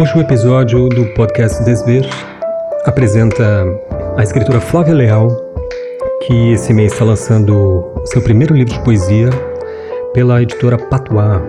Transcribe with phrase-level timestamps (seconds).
[0.00, 2.08] Hoje o episódio do podcast Desver
[2.86, 3.66] apresenta
[4.16, 5.28] a escritora Flávia Leal,
[6.26, 9.28] que esse mês está lançando seu primeiro livro de poesia
[10.14, 11.42] pela editora Patois.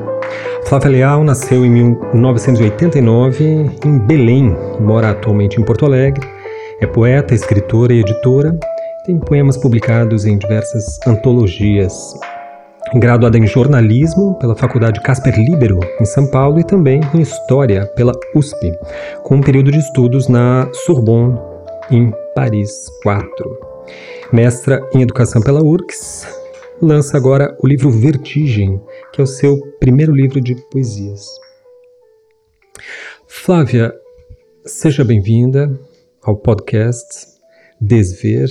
[0.65, 6.27] Flávia Leal nasceu em 1989 em Belém, mora atualmente em Porto Alegre,
[6.81, 8.54] é poeta, escritora e editora,
[9.05, 12.13] tem poemas publicados em diversas antologias.
[12.95, 18.13] Graduada em jornalismo pela Faculdade Casper Libero, em São Paulo, e também em História pela
[18.33, 18.71] USP,
[19.23, 21.37] com um período de estudos na Sorbonne,
[21.91, 22.71] em Paris
[23.04, 23.60] 4.
[24.32, 26.27] Mestra em Educação pela URCS,
[26.82, 31.27] lança agora o livro Vertigem, que é o seu primeiro livro de poesias.
[33.27, 33.94] Flávia,
[34.66, 35.77] seja bem-vinda
[36.23, 37.27] ao podcast
[37.81, 38.49] Desver.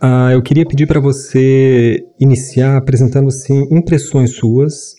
[0.00, 4.94] Ah, eu queria pedir para você iniciar apresentando assim, impressões suas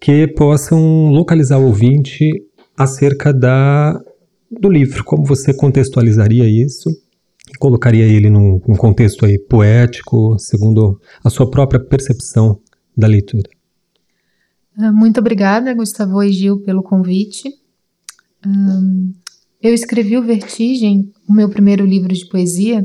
[0.00, 2.28] que possam localizar o ouvinte
[2.76, 4.00] acerca da,
[4.50, 6.90] do livro, como você contextualizaria isso
[7.58, 12.60] colocaria ele num, num contexto aí poético, segundo a sua própria percepção
[12.96, 13.48] da leitura.
[14.76, 17.48] Ah, muito obrigada, Gustavo e Gil, pelo convite.
[19.62, 22.84] eu escrevi o Vertigem, o meu primeiro livro de poesia,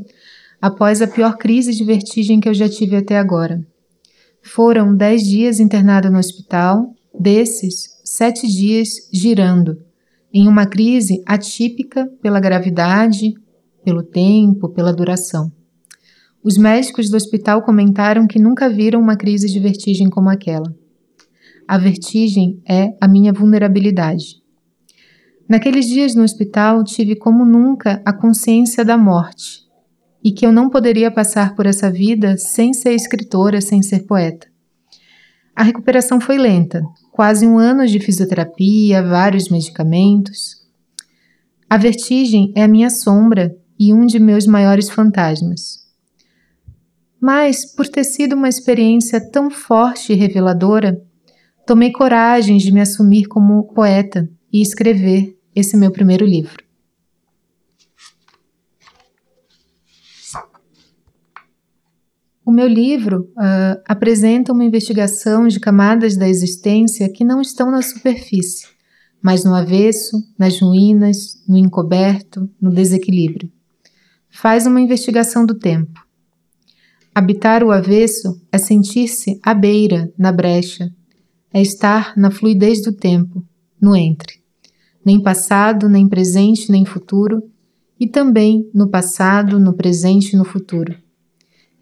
[0.61, 3.65] após a pior crise de vertigem que eu já tive até agora.
[4.43, 9.81] Foram dez dias internado no hospital, desses, sete dias girando,
[10.31, 13.33] em uma crise atípica pela gravidade,
[13.83, 15.51] pelo tempo, pela duração.
[16.43, 20.73] Os médicos do hospital comentaram que nunca viram uma crise de vertigem como aquela.
[21.67, 24.41] A vertigem é a minha vulnerabilidade.
[25.47, 29.70] Naqueles dias no hospital, tive como nunca a consciência da morte
[30.23, 34.47] e que eu não poderia passar por essa vida sem ser escritora, sem ser poeta.
[35.55, 40.61] A recuperação foi lenta, quase um ano de fisioterapia, vários medicamentos.
[41.69, 45.81] A vertigem é a minha sombra e um de meus maiores fantasmas.
[47.19, 50.99] Mas, por ter sido uma experiência tão forte e reveladora,
[51.67, 56.70] tomei coragem de me assumir como poeta e escrever esse meu primeiro livro.
[62.45, 67.81] O meu livro uh, apresenta uma investigação de camadas da existência que não estão na
[67.81, 68.67] superfície,
[69.21, 73.51] mas no avesso, nas ruínas, no encoberto, no desequilíbrio
[74.31, 75.99] faz uma investigação do tempo.
[77.13, 80.89] Habitar o avesso é sentir-se à beira, na brecha,
[81.53, 83.43] é estar na fluidez do tempo,
[83.79, 84.39] no entre.
[85.05, 87.43] Nem passado, nem presente, nem futuro,
[87.99, 90.95] e também no passado, no presente e no futuro.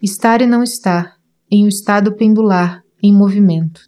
[0.02, 1.16] Estar e não estar,
[1.50, 3.82] em um estado pendular, em movimento.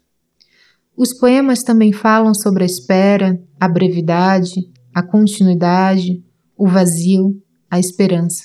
[0.95, 6.23] Os poemas também falam sobre a espera, a brevidade, a continuidade,
[6.55, 8.43] o vazio, a esperança.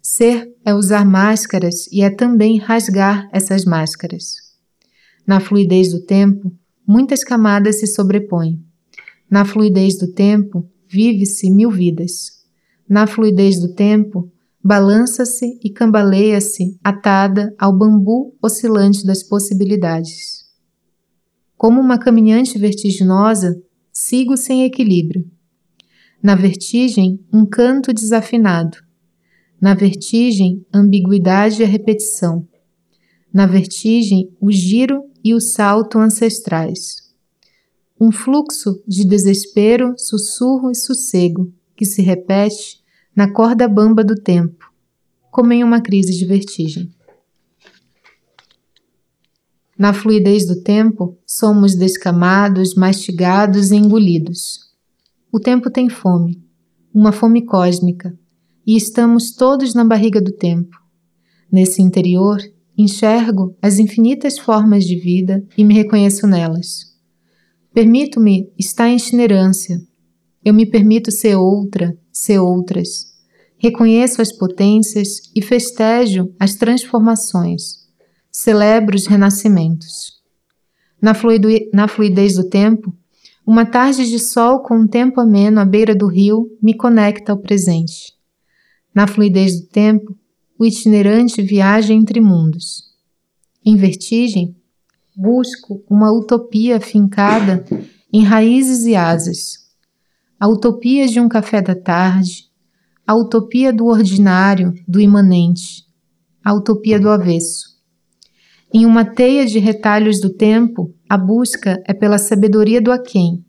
[0.00, 4.36] Ser é usar máscaras e é também rasgar essas máscaras.
[5.26, 6.52] Na fluidez do tempo,
[6.86, 8.64] muitas camadas se sobrepõem.
[9.28, 12.44] Na fluidez do tempo, vive-se mil vidas.
[12.88, 14.30] Na fluidez do tempo,
[14.62, 20.44] balança-se e cambaleia-se atada ao bambu oscilante das possibilidades.
[21.56, 23.60] Como uma caminhante vertiginosa,
[23.92, 25.28] sigo sem equilíbrio.
[26.22, 28.78] Na vertigem, um canto desafinado
[29.62, 32.44] na vertigem, ambiguidade e a repetição.
[33.32, 37.12] Na vertigem, o giro e o salto ancestrais.
[38.00, 42.81] Um fluxo de desespero, sussurro e sossego que se repete
[43.14, 44.72] na corda bamba do tempo,
[45.30, 46.90] como em uma crise de vertigem.
[49.78, 54.70] Na fluidez do tempo, somos descamados, mastigados e engolidos.
[55.32, 56.42] O tempo tem fome,
[56.94, 58.16] uma fome cósmica,
[58.66, 60.76] e estamos todos na barriga do tempo.
[61.50, 62.38] Nesse interior,
[62.78, 66.92] enxergo as infinitas formas de vida e me reconheço nelas.
[67.74, 69.80] Permito-me estar em itinerância.
[70.44, 73.12] Eu me permito ser outra, ser outras.
[73.58, 77.88] Reconheço as potências e festejo as transformações.
[78.30, 80.20] Celebro os renascimentos.
[81.00, 81.12] Na,
[81.72, 82.92] na fluidez do tempo,
[83.46, 87.38] uma tarde de sol com um tempo ameno à beira do rio me conecta ao
[87.38, 88.14] presente.
[88.94, 90.16] Na fluidez do tempo,
[90.58, 92.92] o itinerante viaja entre mundos.
[93.64, 94.54] Em vertigem,
[95.16, 97.64] busco uma utopia fincada
[98.12, 99.61] em raízes e asas.
[100.42, 102.48] A utopia de um café da tarde,
[103.06, 105.84] a utopia do ordinário, do imanente,
[106.44, 107.78] a utopia do avesso.
[108.74, 113.44] Em uma teia de retalhos do tempo, a busca é pela sabedoria do aquém,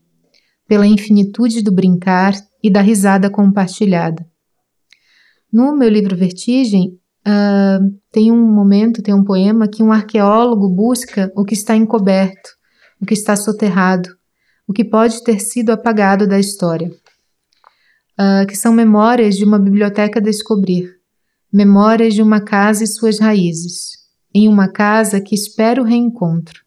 [0.67, 4.23] pela infinitude do brincar e da risada compartilhada.
[5.51, 6.89] No meu livro Vertigem,
[7.27, 12.51] uh, tem um momento, tem um poema que um arqueólogo busca o que está encoberto,
[13.01, 14.15] o que está soterrado,
[14.67, 16.89] o que pode ter sido apagado da história,
[18.19, 20.89] uh, que são memórias de uma biblioteca a descobrir,
[21.51, 23.91] memórias de uma casa e suas raízes,
[24.33, 26.61] em uma casa que espera o reencontro,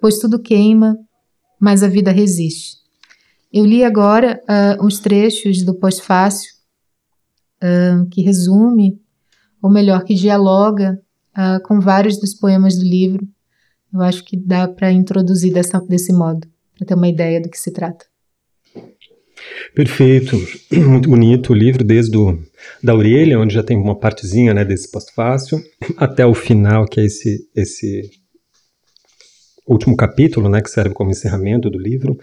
[0.00, 0.96] pois tudo queima,
[1.60, 2.78] mas a vida resiste.
[3.52, 6.50] Eu li agora uh, uns trechos do pós-fácil
[7.62, 9.00] uh, que resume,
[9.62, 11.00] ou melhor, que dialoga
[11.36, 13.28] uh, com vários dos poemas do livro.
[13.92, 16.48] Eu acho que dá para introduzir dessa, desse modo,
[16.80, 18.06] para ter uma ideia do que se trata.
[19.74, 20.36] Perfeito,
[20.72, 22.38] muito bonito o livro, desde o,
[22.82, 25.62] da orelha, onde já tem uma partezinha né, desse pós-fácil,
[25.96, 28.10] até o final, que é esse, esse
[29.66, 32.18] último capítulo, né, que serve como encerramento do livro.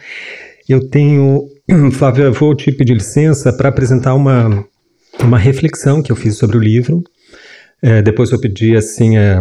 [0.68, 1.48] Eu tenho,
[1.94, 4.66] Flávio, eu vou te pedir licença para apresentar uma,
[5.20, 7.04] uma reflexão que eu fiz sobre o livro.
[7.82, 9.40] É, depois eu pedi assim é,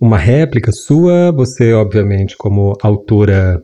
[0.00, 1.32] uma réplica sua.
[1.32, 3.62] Você, obviamente, como autora,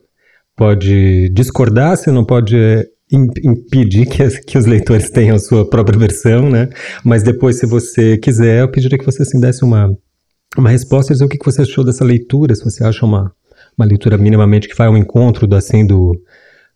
[0.57, 5.69] pode discordar, você não pode é, impedir que, as, que, os leitores tenham a sua
[5.69, 6.69] própria versão, né?
[7.05, 9.97] Mas depois, se você quiser, eu pediria que você assim, desse uma,
[10.57, 13.33] uma resposta e dizer o que, você achou dessa leitura, se você acha uma,
[13.77, 16.13] uma leitura minimamente que vai ao encontro do, assim, do,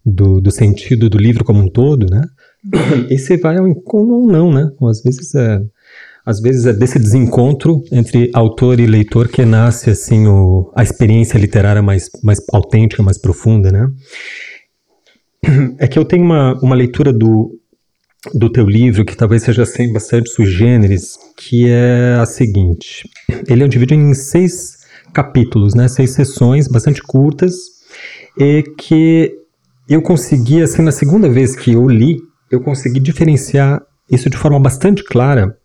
[0.05, 2.25] do, do sentido do livro como um todo, né?
[3.09, 4.71] E se vai ao encontro ou não, né?
[4.83, 5.61] Às vezes é
[6.29, 11.39] às vezes é desse desencontro entre autor e leitor que nasce assim o, a experiência
[11.39, 13.89] literária mais, mais autêntica, mais profunda, né?
[15.79, 17.59] É que eu tenho uma, uma leitura do,
[18.35, 23.09] do teu livro que talvez seja assim, bastante sui generis, que é a seguinte.
[23.49, 24.77] Ele é dividido em seis
[25.15, 25.89] capítulos, né?
[25.89, 27.55] Seis sessões bastante curtas
[28.39, 29.33] e que
[29.89, 32.19] eu consegui, assim, na segunda vez que eu li,
[32.51, 33.81] eu consegui diferenciar
[34.11, 35.57] isso de forma bastante clara,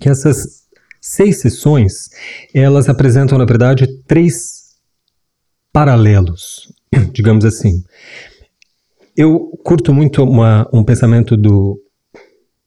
[0.00, 0.64] que essas
[1.04, 2.08] seis sessões,
[2.54, 4.64] elas apresentam, na verdade, três
[5.70, 6.72] paralelos,
[7.12, 7.84] digamos assim.
[9.14, 11.78] Eu curto muito uma, um pensamento do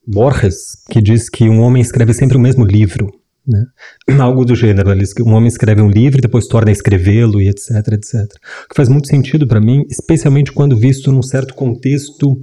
[0.06, 3.10] Borges, que diz que um homem escreve sempre o mesmo livro.
[3.46, 3.64] Né?
[4.20, 4.88] Algo do gênero,
[5.26, 8.22] um homem escreve um livro e depois torna a escrevê-lo e etc, etc.
[8.64, 12.40] O que faz muito sentido para mim, especialmente quando visto num certo contexto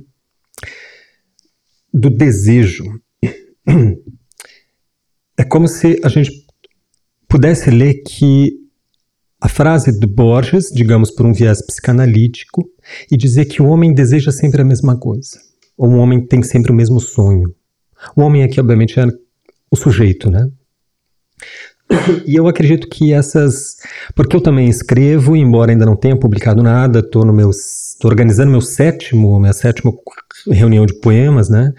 [1.94, 2.84] do desejo.
[5.38, 6.32] É como se a gente
[7.28, 8.52] pudesse ler que
[9.42, 12.70] a frase de Borges, digamos por um viés psicanalítico,
[13.12, 15.40] e dizer que o homem deseja sempre a mesma coisa,
[15.78, 17.54] ou o homem tem sempre o mesmo sonho.
[18.16, 19.06] O homem aqui, obviamente, é
[19.70, 20.50] o sujeito, né?
[22.26, 23.78] E eu acredito que essas.
[24.16, 27.52] Porque eu também escrevo, embora ainda não tenha publicado nada, estou no meu.
[28.04, 29.94] Organizando meu sétimo, minha sétima
[30.48, 31.72] reunião de poemas, né?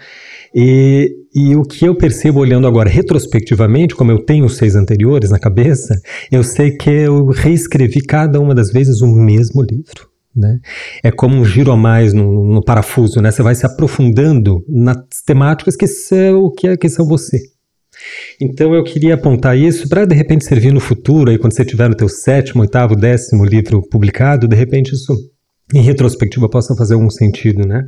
[0.53, 5.29] E, e o que eu percebo olhando agora retrospectivamente, como eu tenho os seis anteriores
[5.29, 5.95] na cabeça,
[6.31, 10.09] eu sei que eu reescrevi cada uma das vezes o mesmo livro.
[10.35, 10.59] Né?
[11.03, 13.31] É como um giro a mais no, no parafuso, né?
[13.31, 17.39] Você vai se aprofundando nas temáticas que são, que, é, que são você.
[18.39, 21.89] Então eu queria apontar isso para de repente servir no futuro, aí quando você tiver
[21.89, 25.13] no teu sétimo, oitavo, décimo livro publicado, de repente isso
[25.73, 27.85] em retrospectiva possa fazer algum sentido, né?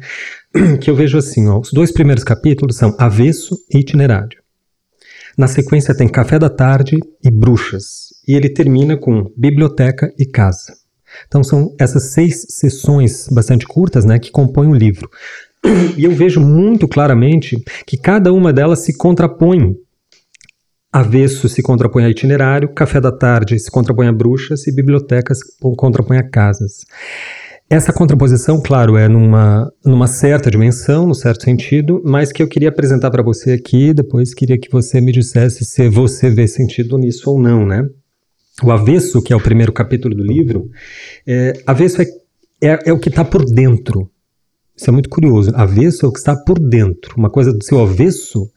[0.81, 4.39] Que eu vejo assim, ó, os dois primeiros capítulos são avesso e itinerário.
[5.37, 10.73] Na sequência tem café da tarde e bruxas, e ele termina com biblioteca e casa.
[11.27, 15.09] Então são essas seis sessões bastante curtas, né, que compõem o livro.
[15.97, 19.75] E eu vejo muito claramente que cada uma delas se contrapõe
[20.91, 25.37] Avesso se contrapõe a itinerário, café da tarde se contrapõe a bruxas e bibliotecas
[25.77, 26.83] contrapõe a casas.
[27.69, 32.69] Essa contraposição, claro, é numa, numa certa dimensão, no certo sentido, mas que eu queria
[32.69, 37.29] apresentar para você aqui, depois queria que você me dissesse se você vê sentido nisso
[37.29, 37.87] ou não, né?
[38.63, 40.67] O avesso, que é o primeiro capítulo do livro,
[41.27, 42.05] é, avesso é,
[42.61, 44.09] é, é o que está por dentro.
[44.75, 45.51] Isso é muito curioso.
[45.53, 47.15] Avesso é o que está por dentro.
[47.17, 48.49] Uma coisa do seu avesso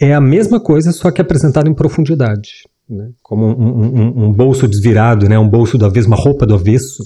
[0.00, 2.68] é a mesma coisa, só que apresentado em profundidade.
[2.88, 3.10] Né?
[3.22, 5.38] Como um, um, um, bolso desvirado, né?
[5.38, 7.02] um bolso do avesso, uma roupa do avesso.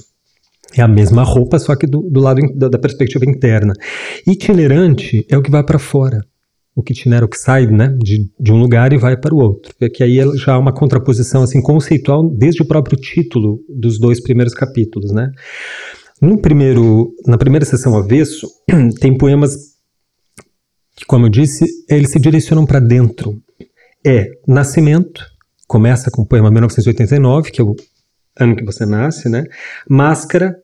[0.75, 3.73] É a mesma roupa, só que do, do lado da, da, perspectiva interna.
[4.27, 6.25] Itinerante é o que vai para fora.
[6.75, 9.39] O que itinera, o que sai né, de, de um lugar e vai para o
[9.39, 9.75] outro.
[9.81, 14.23] É que aí já há uma contraposição assim, conceitual desde o próprio título dos dois
[14.23, 15.13] primeiros capítulos.
[15.13, 15.31] Né?
[16.21, 18.49] No primeiro, na primeira sessão avesso,
[19.01, 19.55] tem poemas
[20.97, 23.39] que, como eu disse, eles se direcionam para dentro.
[24.05, 25.23] É nascimento,
[25.67, 27.77] começa com o poema 1989, que é o
[28.39, 29.45] ano que você nasce, né?
[29.89, 30.57] Máscara,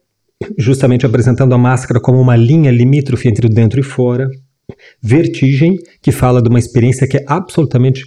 [0.56, 4.28] justamente apresentando a máscara como uma linha limítrofe entre o dentro e fora.
[5.02, 8.04] Vertigem, que fala de uma experiência que é absolutamente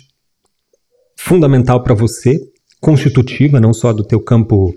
[1.18, 2.40] fundamental para você,
[2.80, 4.74] constitutiva não só do teu campo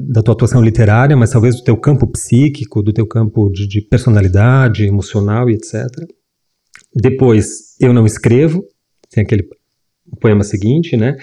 [0.00, 3.80] da tua atuação literária, mas talvez do teu campo psíquico, do teu campo de, de
[3.80, 5.84] personalidade, emocional e etc.
[6.94, 8.64] Depois, eu não escrevo,
[9.10, 9.48] tem aquele
[10.20, 11.16] poema seguinte, né?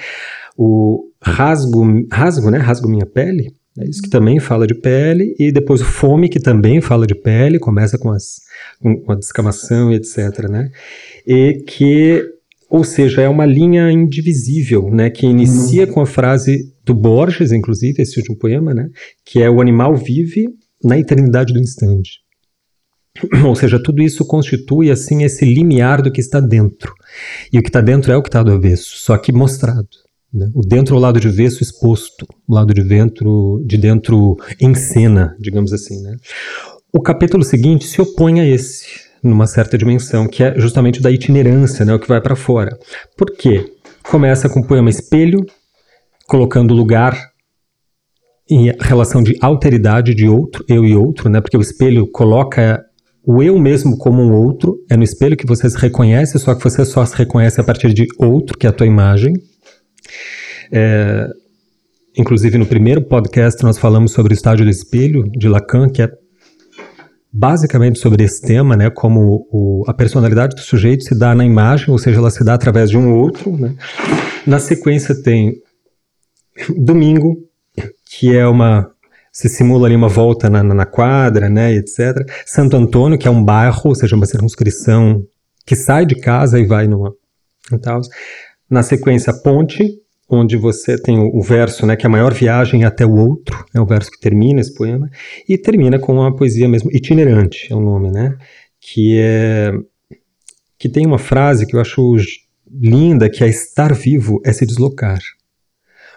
[0.58, 2.58] O rasgo, rasgo, né?
[2.58, 6.40] Rasgo minha pele, é isso que também fala de pele, e depois o fome, que
[6.40, 8.40] também fala de pele, começa com, as,
[8.82, 10.72] com a descamação e etc, né?
[11.28, 12.36] E que
[12.70, 15.94] ou seja, é uma linha indivisível, né, que inicia uhum.
[15.94, 18.90] com a frase do Borges, inclusive, esse último poema, né,
[19.24, 20.50] que é o animal vive
[20.84, 22.20] na eternidade do instante.
[23.46, 26.94] Ou seja, tudo isso constitui assim esse limiar do que está dentro.
[27.54, 30.05] E o que está dentro é o que está do avesso, só que mostrado.
[30.36, 30.50] Né?
[30.54, 34.76] O dentro é o lado de avesso exposto, o lado de dentro, de dentro em
[34.76, 36.02] cena, digamos assim.
[36.02, 36.18] Né?
[36.94, 38.86] O capítulo seguinte se opõe a esse,
[39.24, 42.78] numa certa dimensão, que é justamente da itinerância, né, o que vai para fora.
[43.18, 43.72] Por quê?
[44.04, 45.46] Começa com o poema Espelho,
[46.28, 47.18] colocando lugar
[48.50, 52.84] em relação de alteridade de outro, eu e outro, né, porque o espelho coloca
[53.26, 56.64] o eu mesmo como um outro, é no espelho que você se reconhece, só que
[56.64, 59.34] você só se reconhece a partir de outro, que é a tua imagem.
[60.72, 61.28] É,
[62.18, 66.12] inclusive no primeiro podcast nós falamos sobre o estágio do espelho, de Lacan, que é
[67.32, 71.90] basicamente sobre esse tema, né, como o, a personalidade do sujeito se dá na imagem,
[71.90, 73.58] ou seja, ela se dá através de um outro.
[73.58, 73.76] Né.
[74.48, 75.54] Na sequência tem
[76.78, 77.36] Domingo,
[78.10, 78.90] que é uma
[79.36, 82.26] se simula ali uma volta na, na quadra, né, etc.
[82.46, 85.22] Santo Antônio, que é um bairro, ou seja, uma circunscrição
[85.66, 87.12] que sai de casa e vai numa.
[87.82, 88.00] Tal.
[88.70, 89.84] Na sequência, Ponte,
[90.30, 93.64] onde você tem o, o, verso, né, que é a maior viagem até o outro,
[93.74, 95.10] é o verso que termina esse poema,
[95.48, 98.36] e termina com uma poesia mesmo, itinerante é o nome, né,
[98.80, 99.72] que é
[100.78, 102.18] que tem uma frase que eu acho
[102.70, 105.20] linda, que é estar vivo é se deslocar.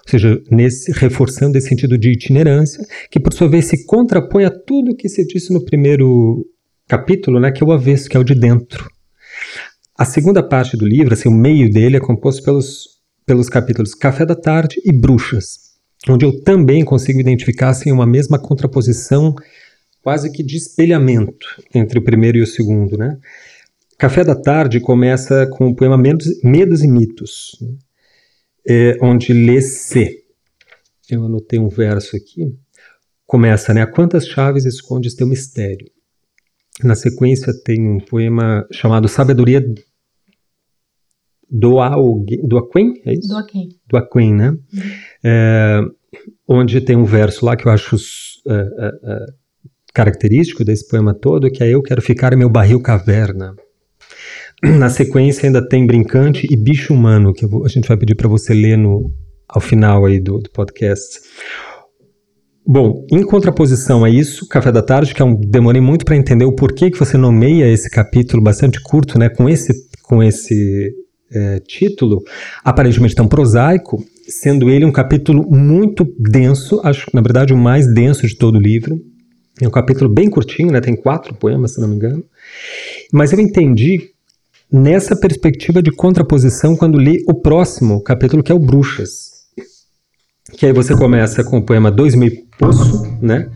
[0.05, 4.51] Ou seja, nesse, reforçando esse sentido de itinerância, que por sua vez se contrapõe a
[4.51, 6.45] tudo que se disse no primeiro
[6.89, 8.91] capítulo, né, que é o avesso, que é o de dentro.
[9.97, 12.98] A segunda parte do livro, assim, o meio dele é composto pelos
[13.29, 15.75] pelos capítulos Café da Tarde e Bruxas,
[16.09, 19.35] onde eu também consigo identificar assim, uma mesma contraposição,
[20.03, 22.97] quase que de espelhamento entre o primeiro e o segundo.
[22.97, 23.19] Né?
[23.99, 27.75] Café da Tarde começa com o poema Medos, Medos e Mitos, né?
[28.67, 30.25] é, onde lê-se.
[31.11, 32.57] Eu anotei um verso aqui.
[33.27, 33.83] Começa, né?
[33.83, 35.87] A quantas chaves escondes teu mistério?
[36.83, 39.61] Na sequência tem um poema chamado Sabedoria
[41.51, 41.79] do,
[42.45, 43.29] do Aquém, é isso?
[43.29, 43.69] Do Aquém.
[43.89, 44.51] Do Aquém, né?
[44.51, 44.81] Uhum.
[45.25, 45.81] É,
[46.47, 47.97] onde tem um verso lá que eu acho
[48.47, 49.27] é, é,
[49.95, 53.55] característico desse poema todo, que é Eu quero ficar em meu barril caverna.
[54.63, 58.29] Na sequência ainda tem Brincante e Bicho Humano, que vou, a gente vai pedir para
[58.29, 59.13] você ler no,
[59.49, 61.21] ao final aí do, do podcast.
[62.67, 66.45] Bom, em contraposição a isso, Café da Tarde, que é um demorei muito para entender
[66.45, 70.93] o porquê que você nomeia esse capítulo bastante curto, né, com esse com esse
[71.31, 72.23] é, título,
[72.65, 78.27] aparentemente tão prosaico, sendo ele um capítulo muito denso, acho na verdade o mais denso
[78.27, 79.01] de todo o livro.
[79.61, 80.81] É um capítulo bem curtinho, né?
[80.81, 82.25] tem quatro poemas, se não me engano.
[83.13, 84.11] Mas eu entendi
[84.71, 89.29] nessa perspectiva de contraposição quando li o próximo capítulo, que é o Bruxas.
[90.53, 93.51] Que aí você começa com o poema Dois Mil Poço, né?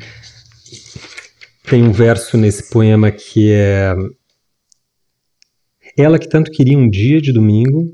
[1.68, 3.94] Tem um verso nesse poema que é
[5.96, 7.88] ela que tanto queria um dia de domingo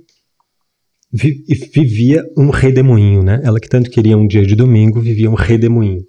[1.13, 3.41] vi vivia um redemoinho, né?
[3.43, 6.05] Ela que tanto queria um dia de domingo vivia um redemoinho.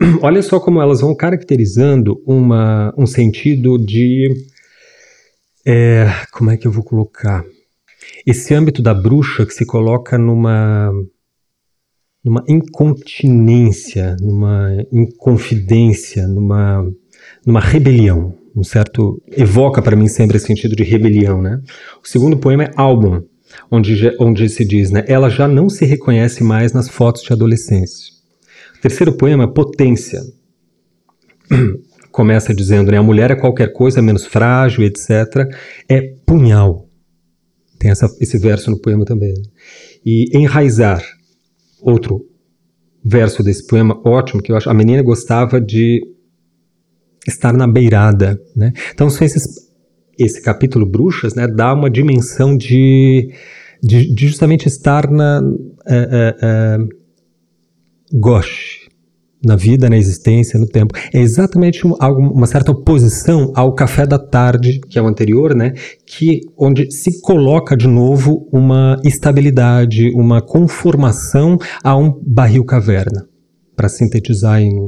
[0.22, 4.28] Olha só como elas vão caracterizando uma, um sentido de.
[5.66, 7.44] É, como é que eu vou colocar?
[8.26, 10.90] Esse âmbito da bruxa que se coloca numa
[12.22, 16.82] numa incontinência, numa inconfidência, numa,
[17.44, 21.60] numa rebelião um certo evoca para mim sempre esse sentido de rebelião, né?
[22.02, 23.22] O segundo poema é Álbum,
[23.70, 25.04] onde, onde se diz, né?
[25.08, 28.12] Ela já não se reconhece mais nas fotos de adolescência.
[28.78, 30.20] O terceiro poema é Potência.
[32.12, 32.98] Começa dizendo, né?
[32.98, 35.10] A mulher é qualquer coisa menos frágil, etc.
[35.88, 36.88] É punhal.
[37.78, 39.32] Tem essa, esse verso no poema também.
[39.32, 39.42] Né?
[40.06, 41.02] E enraizar,
[41.80, 42.24] outro
[43.04, 44.70] verso desse poema ótimo que eu acho.
[44.70, 46.00] A menina gostava de
[47.26, 48.72] estar na beirada, né?
[48.92, 49.64] Então são esses
[50.16, 53.32] esse capítulo bruxas, né, dá uma dimensão de
[53.82, 55.42] de, de justamente estar na
[55.86, 56.78] é,
[58.12, 58.88] Gosh,
[59.44, 60.94] na vida, na existência, no tempo.
[61.12, 65.72] É exatamente uma, uma certa oposição ao café da tarde, que é o anterior, né?
[66.06, 73.26] Que, onde se coloca de novo uma estabilidade, uma conformação a um barril caverna
[73.76, 74.78] para sintetizar em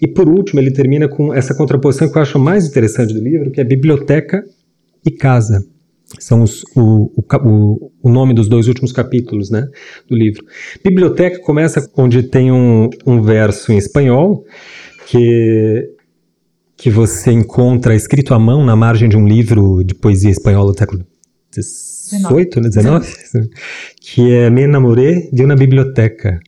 [0.00, 3.50] E por último, ele termina com essa contraposição que eu acho mais interessante do livro,
[3.50, 4.42] que é biblioteca
[5.04, 5.64] e casa.
[6.20, 9.66] São os, o, o, o, nome dos dois últimos capítulos né,
[10.08, 10.44] do livro.
[10.84, 14.44] Biblioteca começa onde tem um, um verso em espanhol
[15.08, 15.90] que,
[16.76, 20.78] que você encontra escrito à mão na margem de um livro de poesia espanhola do
[20.78, 21.04] século
[21.52, 23.12] XVIII, né, 19,
[24.00, 26.38] que é Me enamoré de uma biblioteca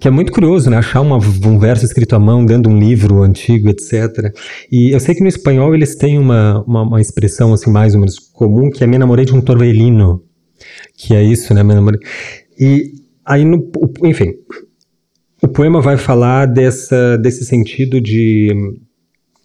[0.00, 0.78] que é muito curioso, né?
[0.78, 4.34] Achar uma, um verso escrito à mão dentro de um livro antigo, etc.
[4.72, 8.00] E eu sei que no espanhol eles têm uma, uma, uma expressão assim mais ou
[8.00, 10.24] menos comum, que é me namorei de um torbellino,
[10.96, 11.62] que é isso, né?
[11.62, 12.00] Me namorei.
[12.58, 12.94] E
[13.26, 13.70] aí, no,
[14.02, 14.32] enfim,
[15.42, 18.54] o poema vai falar dessa, desse sentido de...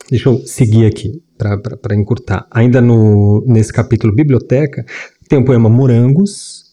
[0.10, 2.48] Deixa eu seguir aqui, para encurtar.
[2.52, 4.86] Ainda no, nesse capítulo Biblioteca,
[5.28, 6.64] tem o poema Morangos,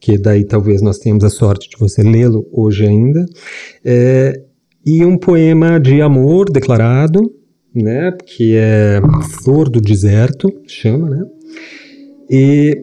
[0.00, 3.26] que daí talvez nós tenhamos a sorte de você lê-lo hoje ainda,
[3.84, 4.32] é,
[4.84, 7.20] e um poema de amor declarado,
[7.74, 9.00] né, que é
[9.44, 11.22] Flor do Deserto, chama, né,
[12.30, 12.82] e,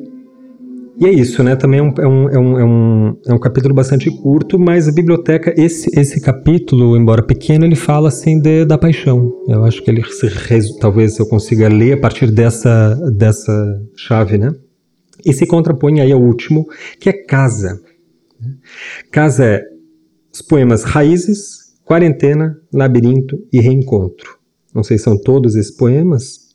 [1.00, 3.40] e é isso, né, também é um, é um, é um, é um, é um
[3.40, 8.64] capítulo bastante curto, mas a biblioteca, esse, esse capítulo, embora pequeno, ele fala assim de,
[8.64, 10.04] da paixão, eu acho que ele
[10.80, 14.54] talvez eu consiga ler a partir dessa, dessa chave, né,
[15.28, 16.66] e se contrapõe aí ao último,
[17.00, 17.82] que é Casa.
[19.12, 19.64] Casa é
[20.34, 24.38] os poemas Raízes, Quarentena, Labirinto e Reencontro.
[24.74, 26.48] Não sei se são todos esses poemas,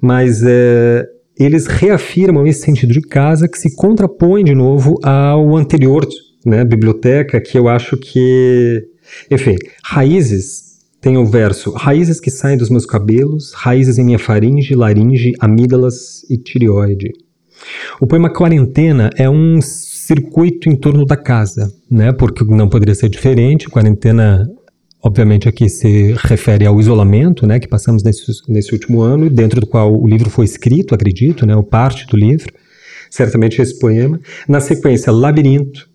[0.00, 1.06] mas é,
[1.38, 6.06] eles reafirmam esse sentido de casa que se contrapõe de novo ao anterior,
[6.44, 8.84] né, biblioteca, que eu acho que.
[9.30, 14.74] Enfim, Raízes tem o verso: Raízes que saem dos meus cabelos, raízes em minha faringe,
[14.74, 17.12] laringe, amígdalas e tireoide.
[18.00, 22.12] O poema Quarentena é um circuito em torno da casa, né?
[22.12, 23.68] Porque não poderia ser diferente.
[23.68, 24.50] Quarentena,
[25.02, 27.60] obviamente, aqui se refere ao isolamento, né?
[27.60, 31.54] Que passamos nesse, nesse último ano, dentro do qual o livro foi escrito, acredito, né?
[31.54, 32.52] Ou parte do livro.
[33.10, 34.20] Certamente esse poema.
[34.48, 35.88] Na sequência, Labirinto,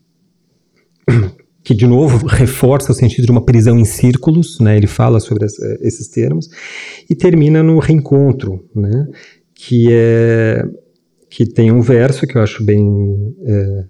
[1.63, 4.77] que de novo reforça o sentido de uma prisão em círculos, né?
[4.77, 5.45] Ele fala sobre
[5.81, 6.49] esses termos
[7.09, 9.07] e termina no reencontro, né?
[9.53, 10.65] Que é
[11.35, 13.85] que tem um verso que eu acho bem é,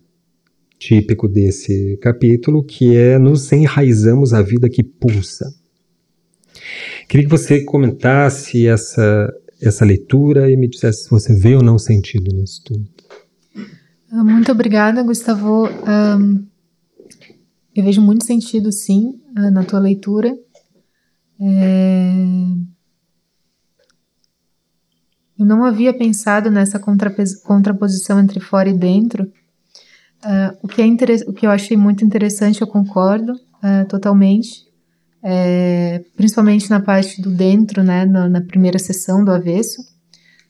[0.79, 5.53] típico desse capítulo, que é Nos enraizamos a vida que pulsa.
[7.07, 9.31] Queria que você comentasse essa,
[9.61, 12.89] essa leitura e me dissesse se você vê ou não sentido nisso tudo.
[14.11, 15.67] Ah, muito obrigada, Gustavo.
[15.67, 16.47] Um,
[17.75, 20.35] eu vejo muito sentido, sim, ah, na tua leitura.
[21.39, 22.74] É
[25.37, 29.31] eu não havia pensado nessa contraposição entre fora e dentro.
[30.23, 30.85] Uh, o, que é
[31.27, 34.65] o que eu achei muito interessante, eu concordo uh, totalmente,
[35.21, 39.83] é, principalmente na parte do dentro, né, na, na, primeira sessão do avesso,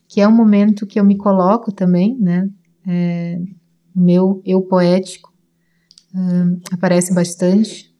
[0.08, 2.50] que é um momento que eu me coloco também, né,
[2.88, 3.38] é,
[3.94, 5.34] meu eu poético
[6.14, 7.94] uh, aparece bastante.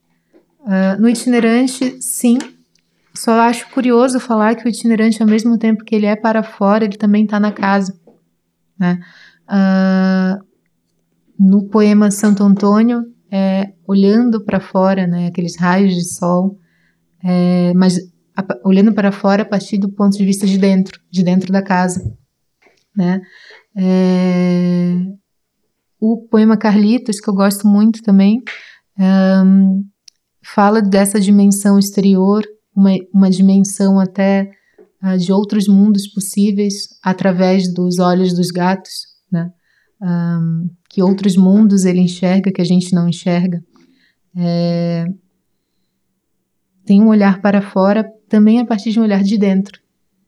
[1.00, 2.38] no itinerante, sim,
[3.18, 6.86] só acho curioso falar que o itinerante, ao mesmo tempo que ele é para fora,
[6.86, 7.98] ele também está na casa.
[8.78, 9.00] Né?
[9.50, 10.46] Uh,
[11.40, 16.58] no poema Santo Antônio, é, olhando para fora, né, aqueles raios de sol,
[17.24, 17.98] é, mas
[18.36, 21.62] a, olhando para fora a partir do ponto de vista de dentro, de dentro da
[21.62, 22.02] casa.
[22.96, 23.22] Né?
[23.78, 24.96] É,
[26.00, 28.42] o poema Carlitos, que eu gosto muito também,
[28.98, 29.84] um,
[30.44, 34.52] fala dessa dimensão exterior uma, uma dimensão até
[35.02, 39.52] uh, de outros mundos possíveis através dos olhos dos gatos, né?
[40.02, 43.64] Um, que outros mundos ele enxerga que a gente não enxerga.
[44.38, 45.06] É,
[46.86, 49.82] tem um olhar para fora também a partir de um olhar de dentro,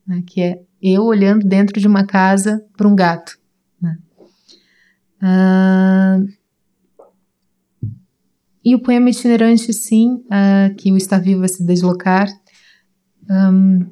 [0.05, 0.23] né?
[0.25, 3.37] que é eu olhando dentro de uma casa para um gato.
[3.81, 3.97] Né?
[8.67, 12.27] E o poema itinerante, sim, uh, que o estar vivo é se deslocar,
[13.29, 13.85] um,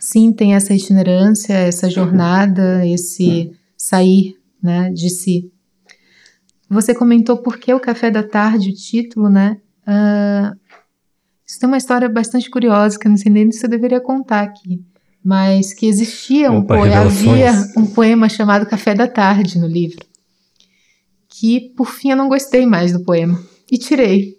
[0.00, 5.52] sim, tem essa itinerância, essa jornada, esse sair né, de si.
[6.68, 9.60] Você comentou por que o café da tarde, o título, né?
[9.86, 10.58] Uh,
[11.46, 14.40] isso tem uma história bastante curiosa que eu não sei nem se eu deveria contar
[14.40, 14.84] aqui.
[15.24, 20.04] Mas que existia um poema, havia um poema chamado Café da Tarde no livro.
[21.28, 23.38] que, por fim, eu não gostei mais do poema
[23.70, 24.38] e tirei.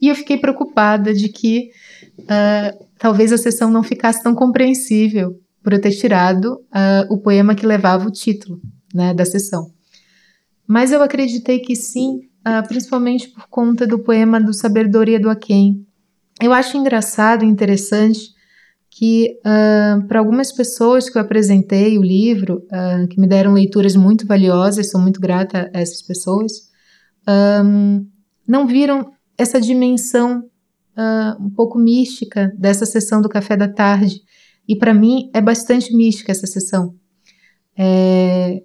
[0.00, 1.70] E eu fiquei preocupada de que
[2.20, 7.54] uh, talvez a sessão não ficasse tão compreensível por eu ter tirado uh, o poema
[7.54, 8.60] que levava o título
[8.94, 9.70] né, da sessão.
[10.66, 15.86] Mas eu acreditei que sim, uh, principalmente por conta do poema do Sabedoria do Aquém.
[16.40, 18.36] Eu acho engraçado e interessante
[18.90, 23.94] que uh, para algumas pessoas que eu apresentei o livro, uh, que me deram leituras
[23.94, 26.52] muito valiosas, sou muito grata a essas pessoas,
[27.62, 28.06] um,
[28.46, 30.44] não viram essa dimensão
[30.96, 34.20] uh, um pouco mística dessa sessão do café da tarde.
[34.68, 36.94] E para mim é bastante mística essa sessão.
[37.78, 38.62] É,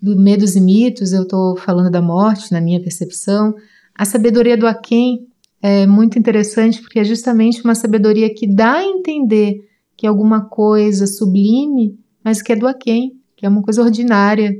[0.00, 3.54] do Medos e Mitos, eu estou falando da morte, na minha percepção.
[3.94, 5.26] A sabedoria do Aquém
[5.60, 9.56] é muito interessante porque é justamente uma sabedoria que dá a entender
[9.96, 14.54] que é alguma coisa sublime, mas que é do aquém, que é uma coisa ordinária,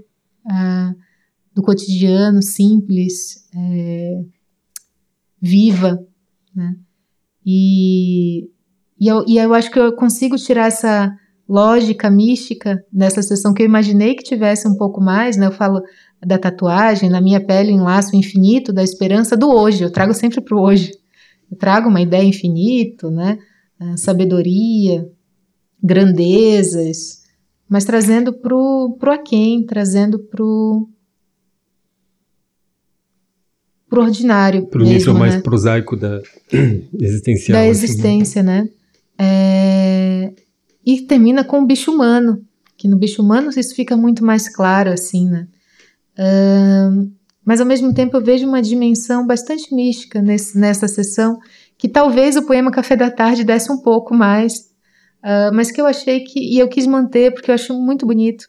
[0.45, 0.93] ah,
[1.55, 4.21] do cotidiano, simples, é,
[5.41, 5.99] viva,
[6.55, 6.75] né?
[7.45, 8.45] E,
[9.01, 11.15] e, eu, e eu acho que eu consigo tirar essa
[11.49, 15.47] lógica mística dessa sessão que eu imaginei que tivesse um pouco mais, né?
[15.47, 15.81] Eu falo
[16.25, 19.83] da tatuagem, na minha pele em laço infinito, da esperança do hoje.
[19.83, 20.93] Eu trago sempre para o hoje.
[21.51, 23.39] Eu trago uma ideia infinito, né?
[23.81, 25.09] A sabedoria,
[25.83, 27.23] grandezas,
[27.69, 30.89] mas trazendo pro, pro aquém, trazendo pro
[33.89, 34.67] pro ordinário.
[34.67, 35.41] Pro mesmo, nível mais né?
[35.41, 36.21] prosaico da
[37.01, 37.57] existencial.
[37.57, 37.71] Da assim, né?
[37.71, 38.63] existência, né?
[38.63, 38.69] né?
[39.19, 40.33] É...
[40.85, 42.43] E termina com o bicho humano,
[42.77, 45.47] que no bicho humano isso fica muito mais claro, assim, né?
[47.49, 51.39] Mas ao mesmo tempo eu vejo uma dimensão bastante mística nesse, nessa sessão,
[51.79, 54.69] que talvez o poema Café da Tarde desse um pouco mais,
[55.25, 58.43] uh, mas que eu achei que, e eu quis manter porque eu acho muito bonito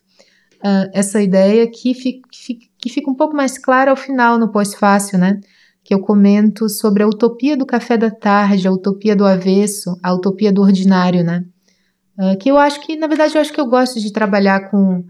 [0.57, 4.51] uh, essa ideia que, fi, que, que, fica um pouco mais clara ao final no
[4.51, 5.39] pós-fácil, né?
[5.83, 10.13] Que eu comento sobre a utopia do café da tarde, a utopia do avesso, a
[10.13, 11.45] utopia do ordinário, né?
[12.17, 15.03] Uh, que eu acho que, na verdade, eu acho que eu gosto de trabalhar com,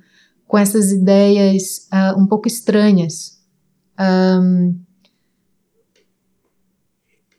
[0.47, 3.39] com essas ideias um pouco estranhas.
[3.99, 4.79] Um,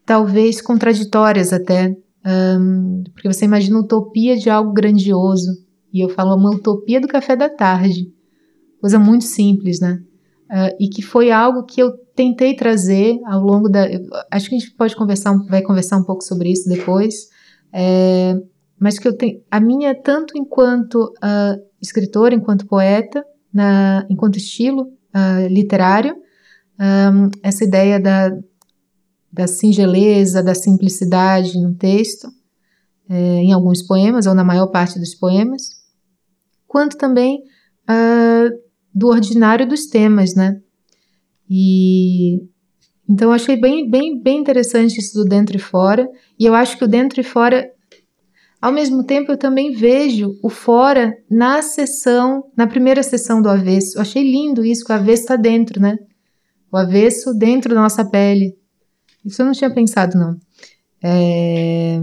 [0.05, 5.51] talvez contraditórias até, um, porque você imagina utopia de algo grandioso.
[5.93, 8.13] E eu falo uma utopia do café da tarde.
[8.81, 10.03] Coisa muito simples, né?
[10.51, 13.87] Uh, e que foi algo que eu tentei trazer ao longo da.
[14.33, 17.29] acho que a gente pode conversar, vai conversar um pouco sobre isso depois.
[17.73, 18.35] É,
[18.79, 19.41] mas que eu tenho.
[19.49, 26.17] A minha, tanto enquanto uh, escritora, enquanto poeta, na, enquanto estilo uh, literário,
[26.81, 28.31] um, essa ideia da,
[29.31, 32.29] da singeleza, da simplicidade no texto,
[33.09, 35.71] é, em alguns poemas, ou na maior parte dos poemas,
[36.67, 37.43] quanto também
[37.89, 40.61] uh, do ordinário dos temas, né?
[41.49, 42.43] E
[43.09, 46.85] então achei bem, bem, bem interessante isso do dentro e fora, e eu acho que
[46.85, 47.69] o dentro e fora,
[48.63, 53.97] ao mesmo tempo, eu também vejo o fora na sessão, na primeira sessão do avesso.
[53.97, 55.99] Eu achei lindo isso, que o avesso está dentro, né?
[56.71, 58.57] O avesso dentro da nossa pele,
[59.25, 60.39] isso eu não tinha pensado, não.
[61.03, 62.01] É...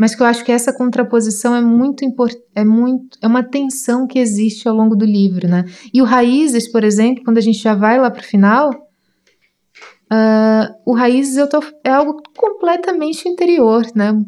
[0.00, 4.06] Mas que eu acho que essa contraposição é muito importante, é muito, é uma tensão
[4.06, 5.66] que existe ao longo do livro, né?
[5.92, 8.70] E o Raízes, por exemplo, quando a gente já vai lá para o final,
[10.10, 14.18] uh, o Raízes eu tô, é algo completamente interior, né?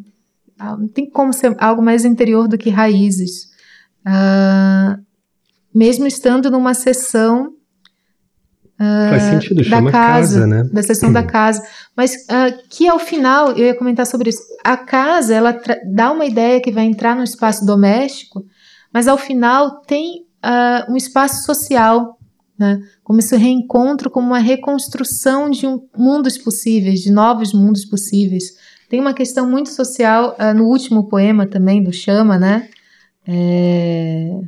[0.59, 3.45] Ah, não tem como ser algo mais interior do que Raízes.
[4.07, 5.03] Uh,
[5.75, 7.55] mesmo estando numa sessão
[9.11, 10.65] Faz sentido, da chama casa, casa, né?
[10.73, 11.63] Da sessão da casa.
[11.97, 15.61] Mas uh, que ao final, eu ia comentar sobre isso, a casa, ela
[15.93, 18.45] dá uma ideia que vai entrar no espaço doméstico,
[18.93, 22.19] mas ao final tem uh, um espaço social,
[22.59, 22.81] né?
[23.03, 28.57] Como esse reencontro, como uma reconstrução de um, mundos possíveis, de novos mundos possíveis.
[28.89, 32.69] Tem uma questão muito social uh, no último poema também, do Chama, né?
[33.27, 34.41] É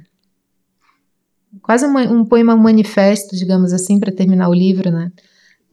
[1.65, 5.11] quase um, um poema manifesto, digamos assim, para terminar o livro, né?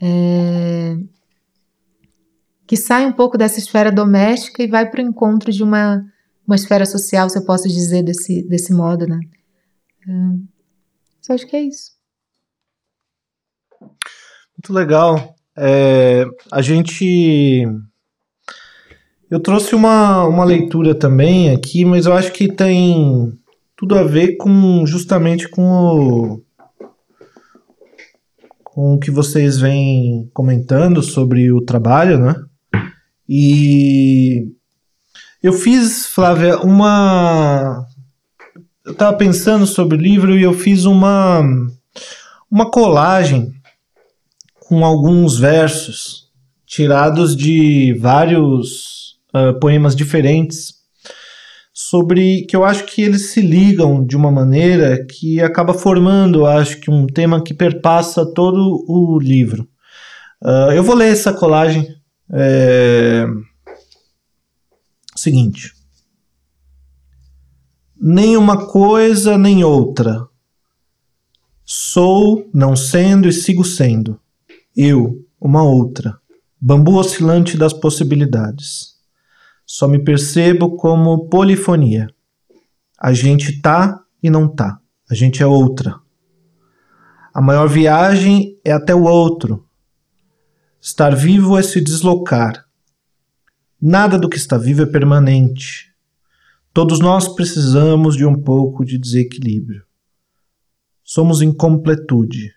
[0.02, 0.98] É,
[2.72, 6.06] que sai um pouco dessa esfera doméstica e vai para o encontro de uma,
[6.48, 9.20] uma esfera social, se eu posso dizer desse, desse modo, né?
[10.08, 10.14] É,
[11.20, 11.92] só acho que é isso.
[13.78, 15.36] Muito legal.
[15.54, 17.68] É, a gente.
[19.30, 23.38] Eu trouxe uma, uma leitura também aqui, mas eu acho que tem
[23.76, 26.42] tudo a ver com justamente com o,
[28.64, 32.34] com o que vocês vêm comentando sobre o trabalho, né?
[33.34, 34.52] E
[35.41, 37.86] eu fiz, Flávia, uma.
[38.86, 41.41] Eu estava pensando sobre o livro e eu fiz uma
[42.52, 43.54] uma colagem
[44.60, 46.26] com alguns versos
[46.65, 50.74] tirados de vários uh, poemas diferentes
[51.74, 56.82] sobre que eu acho que eles se ligam de uma maneira que acaba formando, acho
[56.82, 59.65] que um tema que perpassa todo o livro.
[60.44, 62.01] Uh, eu vou ler essa colagem.
[62.34, 63.26] É...
[65.15, 65.74] Seguinte.
[68.00, 70.28] Nem uma coisa nem outra.
[71.63, 74.20] Sou, não sendo e sigo sendo.
[74.76, 76.17] Eu, uma outra.
[76.60, 78.96] Bambu oscilante das possibilidades.
[79.65, 82.08] Só me percebo como polifonia.
[83.00, 84.80] A gente tá e não tá.
[85.10, 86.00] A gente é outra.
[87.34, 89.65] A maior viagem é até o outro.
[90.82, 92.67] Estar vivo é se deslocar.
[93.80, 95.94] Nada do que está vivo é permanente.
[96.74, 99.86] Todos nós precisamos de um pouco de desequilíbrio.
[101.04, 102.56] Somos incompletude.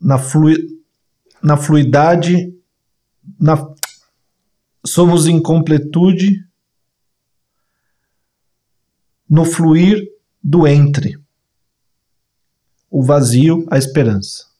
[0.00, 0.56] Na, flui
[1.42, 2.56] na fluidade,
[3.40, 3.56] na
[4.86, 6.46] somos incompletude
[9.28, 10.00] no fluir
[10.42, 11.18] do entre,
[12.90, 14.51] o vazio, a esperança.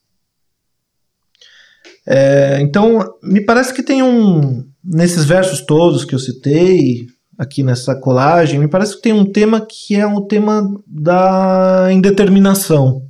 [2.07, 4.65] É, então, me parece que tem um.
[4.85, 7.07] Nesses versos todos que eu citei,
[7.39, 13.03] aqui nessa colagem, me parece que tem um tema que é um tema da indeterminação.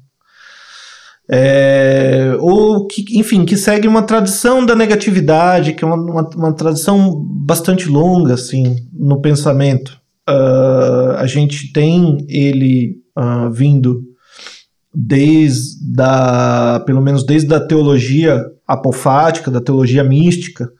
[1.31, 6.52] É, ou que, enfim, que segue uma tradição da negatividade, que é uma, uma, uma
[6.52, 9.98] tradição bastante longa, assim, no pensamento.
[10.28, 14.02] Uh, a gente tem ele uh, vindo
[14.94, 20.70] desde a, pelo menos desde a teologia apofática, da teologia mística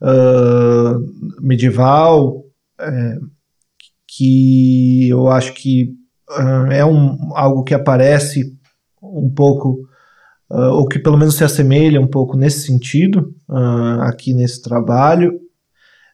[0.00, 2.44] uh, medieval,
[2.80, 3.16] é,
[4.06, 5.94] que eu acho que
[6.70, 8.56] é um, algo que aparece
[9.02, 9.80] um pouco,
[10.50, 15.38] uh, ou que pelo menos se assemelha um pouco nesse sentido, uh, aqui nesse trabalho.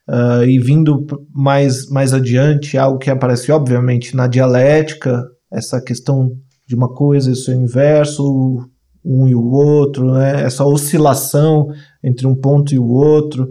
[0.09, 6.31] Uh, e vindo mais, mais adiante, algo que aparece obviamente na dialética, essa questão
[6.65, 8.69] de uma coisa e seu inverso,
[9.07, 10.43] um e o outro, né?
[10.43, 11.67] essa oscilação
[12.03, 13.47] entre um ponto e o outro,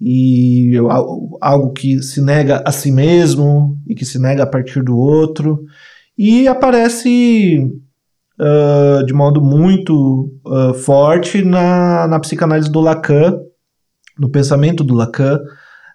[0.00, 0.72] e
[1.40, 5.60] algo que se nega a si mesmo e que se nega a partir do outro,
[6.16, 7.58] e aparece
[8.40, 13.38] uh, de modo muito uh, forte na, na psicanálise do Lacan,
[14.18, 15.40] no pensamento do Lacan,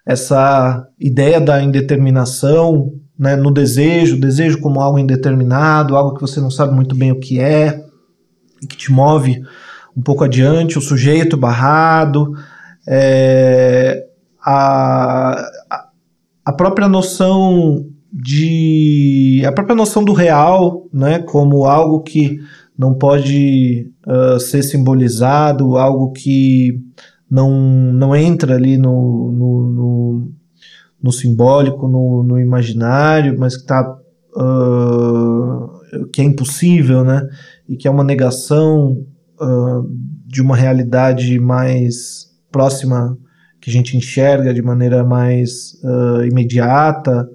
[0.06, 6.50] essa ideia da indeterminação, né, no desejo, desejo como algo indeterminado, algo que você não
[6.50, 7.87] sabe muito bem o que é,
[8.62, 9.42] que te move
[9.96, 12.34] um pouco adiante, o sujeito barrado,
[12.88, 14.06] é,
[14.46, 15.50] a,
[16.46, 22.40] a própria noção de a própria noção do real, né, como algo que
[22.78, 26.80] não pode uh, ser simbolizado, algo que
[27.30, 27.52] não,
[27.92, 30.32] não entra ali no, no, no,
[31.02, 33.98] no simbólico, no, no, imaginário, mas que está
[34.36, 37.28] uh, que é impossível, né,
[37.68, 39.06] e que é uma negação
[39.40, 39.90] uh,
[40.26, 43.18] de uma realidade mais próxima
[43.62, 45.74] que a gente enxerga de maneira mais
[46.26, 47.28] imediata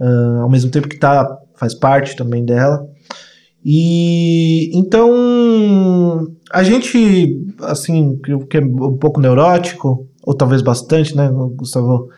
[0.00, 2.86] uh, ao mesmo tempo que tá, faz parte também dela.
[3.64, 8.18] E então a gente, assim,
[8.48, 12.08] que é um pouco neurótico, ou talvez bastante, né, Gustavo?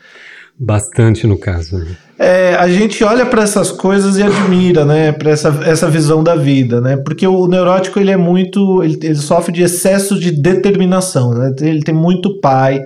[0.59, 1.79] Bastante no caso.
[1.79, 1.97] Né?
[2.19, 6.35] É, a gente olha para essas coisas e admira, né, para essa, essa visão da
[6.35, 11.35] vida, né, porque o neurótico ele é muito, ele, ele sofre de excesso de determinação,
[11.35, 12.81] né, ele tem muito pai,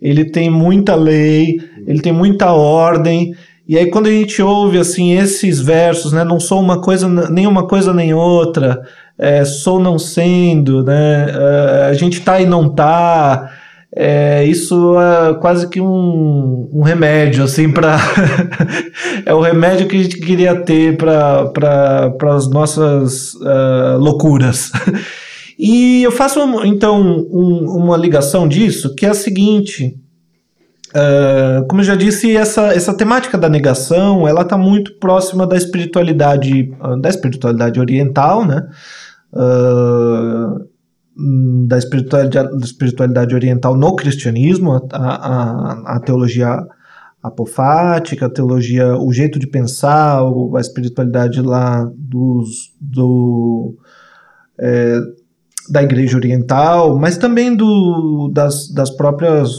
[0.00, 3.34] ele tem muita lei, ele tem muita ordem,
[3.68, 7.46] e aí quando a gente ouve assim esses versos, né, não sou uma coisa nem
[7.46, 8.80] uma coisa nem outra,
[9.18, 13.50] é, sou não sendo, né, é, a gente tá e não tá,
[13.94, 17.98] é, isso é quase que um, um remédio assim para
[19.26, 24.70] é o remédio que a gente queria ter para as nossas uh, loucuras.
[25.62, 29.94] E eu faço então um, uma ligação disso, que é a seguinte:
[30.90, 35.56] Uh, como eu já disse, essa, essa temática da negação, ela está muito próxima da
[35.56, 38.66] espiritualidade, da espiritualidade oriental, né?
[39.32, 40.66] Uh,
[41.66, 46.66] da, espiritualidade, da espiritualidade oriental no cristianismo, a, a, a teologia
[47.22, 50.22] apofática, a teologia, o jeito de pensar,
[50.56, 53.76] a espiritualidade lá dos, do,
[54.58, 54.98] é,
[55.70, 59.50] da Igreja Oriental, mas também do, das, das próprias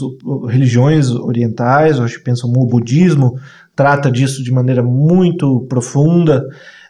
[0.48, 3.38] religiões orientais, acho que pensam o budismo,
[3.74, 6.44] trata disso de maneira muito profunda.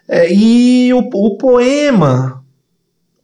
[0.07, 2.42] É, e o, o, poema,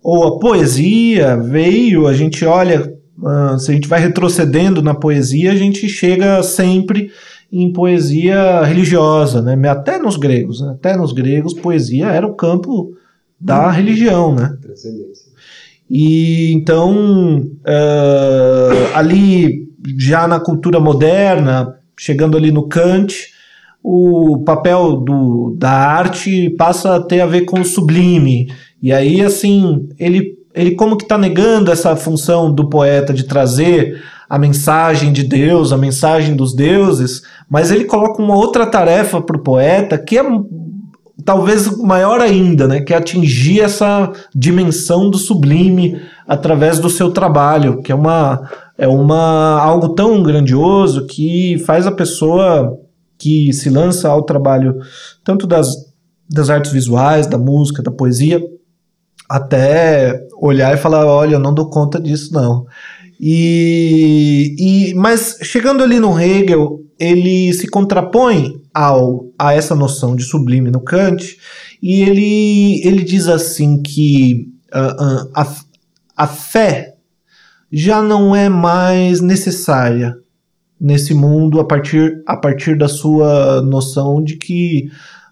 [0.02, 5.52] ou a poesia veio, a gente olha, uh, se a gente vai retrocedendo na poesia,
[5.52, 7.12] a gente chega sempre
[7.52, 9.70] em poesia religiosa, né?
[9.70, 10.72] Até nos gregos, né?
[10.72, 12.92] até nos gregos, poesia era o campo
[13.40, 13.72] da uhum.
[13.72, 14.56] religião, né?
[15.90, 23.16] E então uh, ali já na cultura moderna, chegando ali no Kant,
[23.82, 28.52] o papel do, da arte passa a ter a ver com o sublime.
[28.82, 34.02] E aí, assim, ele, ele como que está negando essa função do poeta de trazer
[34.30, 39.36] a mensagem de Deus, a mensagem dos deuses, mas ele coloca uma outra tarefa para
[39.36, 40.24] o poeta que é
[41.26, 47.82] talvez maior ainda, né, que é atingir essa dimensão do sublime através do seu trabalho,
[47.82, 52.80] que é uma é uma algo tão grandioso que faz a pessoa
[53.18, 54.78] que se lança ao trabalho
[55.24, 55.68] tanto das,
[56.30, 58.42] das artes visuais, da música, da poesia,
[59.30, 62.66] até olhar e falar, olha, eu não dou conta disso não.
[63.20, 70.24] E, e mas chegando ali no Hegel, ele se contrapõe ao, a essa noção de
[70.24, 71.38] sublime no Kant
[71.82, 75.56] e ele, ele diz assim que uh, uh, a,
[76.16, 76.96] a fé
[77.72, 80.18] já não é mais necessária
[80.80, 84.90] nesse mundo a partir, a partir da sua noção de que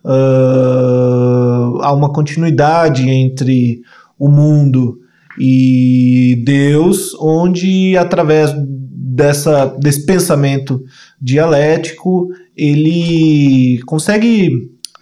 [0.08, 3.82] uh, há uma continuidade entre
[4.18, 5.00] o mundo
[5.40, 10.82] e Deus, onde através dessa, desse pensamento
[11.22, 14.50] dialético ele consegue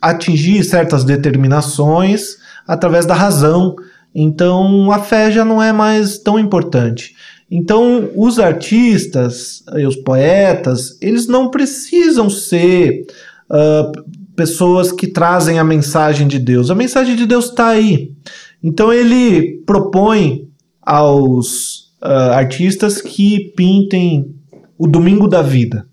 [0.02, 2.36] atingir certas determinações
[2.68, 3.76] através da razão.
[4.14, 7.14] Então a fé já não é mais tão importante.
[7.50, 13.06] Então, os artistas os poetas, eles não precisam ser
[13.52, 14.04] uh,
[14.36, 16.70] pessoas que trazem a mensagem de Deus.
[16.70, 18.14] A mensagem de Deus está aí.
[18.62, 20.50] Então, ele propõe
[20.82, 24.36] aos uh, artistas que pintem
[24.78, 25.88] o domingo da vida.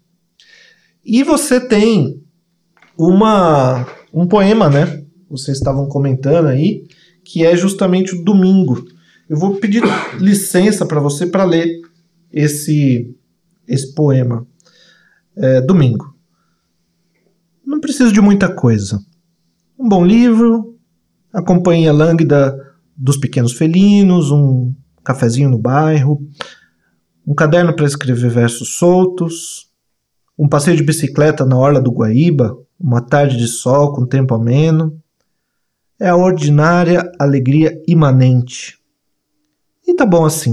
[1.05, 2.21] E você tem
[2.97, 5.03] uma, um poema, né?
[5.29, 6.85] Vocês estavam comentando aí,
[7.25, 8.85] que é justamente o domingo.
[9.29, 9.83] Eu vou pedir
[10.21, 11.81] licença para você para ler
[12.33, 13.15] esse,
[13.67, 14.47] esse poema.
[15.35, 16.12] É, domingo.
[17.73, 19.03] Não preciso de muita coisa.
[19.79, 20.79] Um bom livro,
[21.33, 22.55] a companhia lânguida
[22.95, 26.21] dos pequenos felinos, um cafezinho no bairro,
[27.27, 29.71] um caderno para escrever versos soltos,
[30.39, 35.03] um passeio de bicicleta na orla do Guaíba, uma tarde de sol com tempo ameno.
[35.99, 38.79] É a ordinária alegria imanente
[39.89, 40.53] e tá bom assim.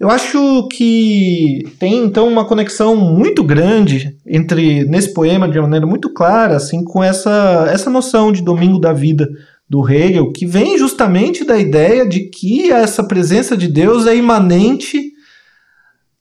[0.00, 5.86] Eu acho que tem então uma conexão muito grande entre nesse poema de uma maneira
[5.86, 9.28] muito clara, assim, com essa essa noção de domingo da vida
[9.68, 15.12] do Hegel, que vem justamente da ideia de que essa presença de Deus é imanente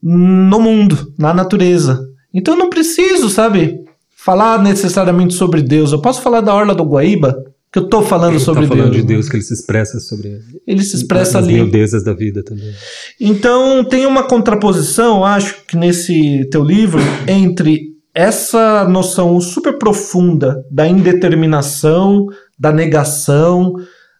[0.03, 2.05] no mundo, na natureza.
[2.33, 3.79] Então não preciso, sabe,
[4.13, 5.93] falar necessariamente sobre Deus.
[5.93, 7.33] Eu posso falar da orla do Guaíba,
[7.71, 9.01] que eu estou falando ele sobre tá falando Deus.
[9.01, 10.39] de Deus, que ele se expressa sobre.
[10.65, 11.53] Ele se expressa as ali.
[11.53, 12.73] miudezas da vida também.
[13.19, 20.87] Então tem uma contraposição, acho que nesse teu livro, entre essa noção super profunda da
[20.87, 22.25] indeterminação,
[22.57, 23.73] da negação,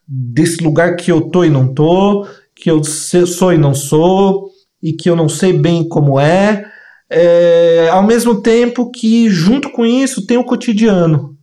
[0.06, 4.48] desse lugar que eu tô e não tô, que eu sou e não sou,
[4.82, 6.64] e que eu não sei bem como é,
[7.10, 11.36] é ao mesmo tempo que junto com isso tem o cotidiano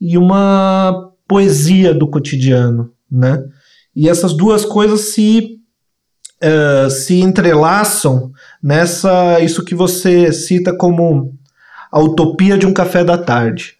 [0.00, 3.40] e uma poesia do cotidiano, né?
[3.94, 5.60] E essas duas coisas se
[6.42, 11.32] uh, se entrelaçam nessa isso que você cita como
[11.92, 13.76] a utopia de um café da tarde.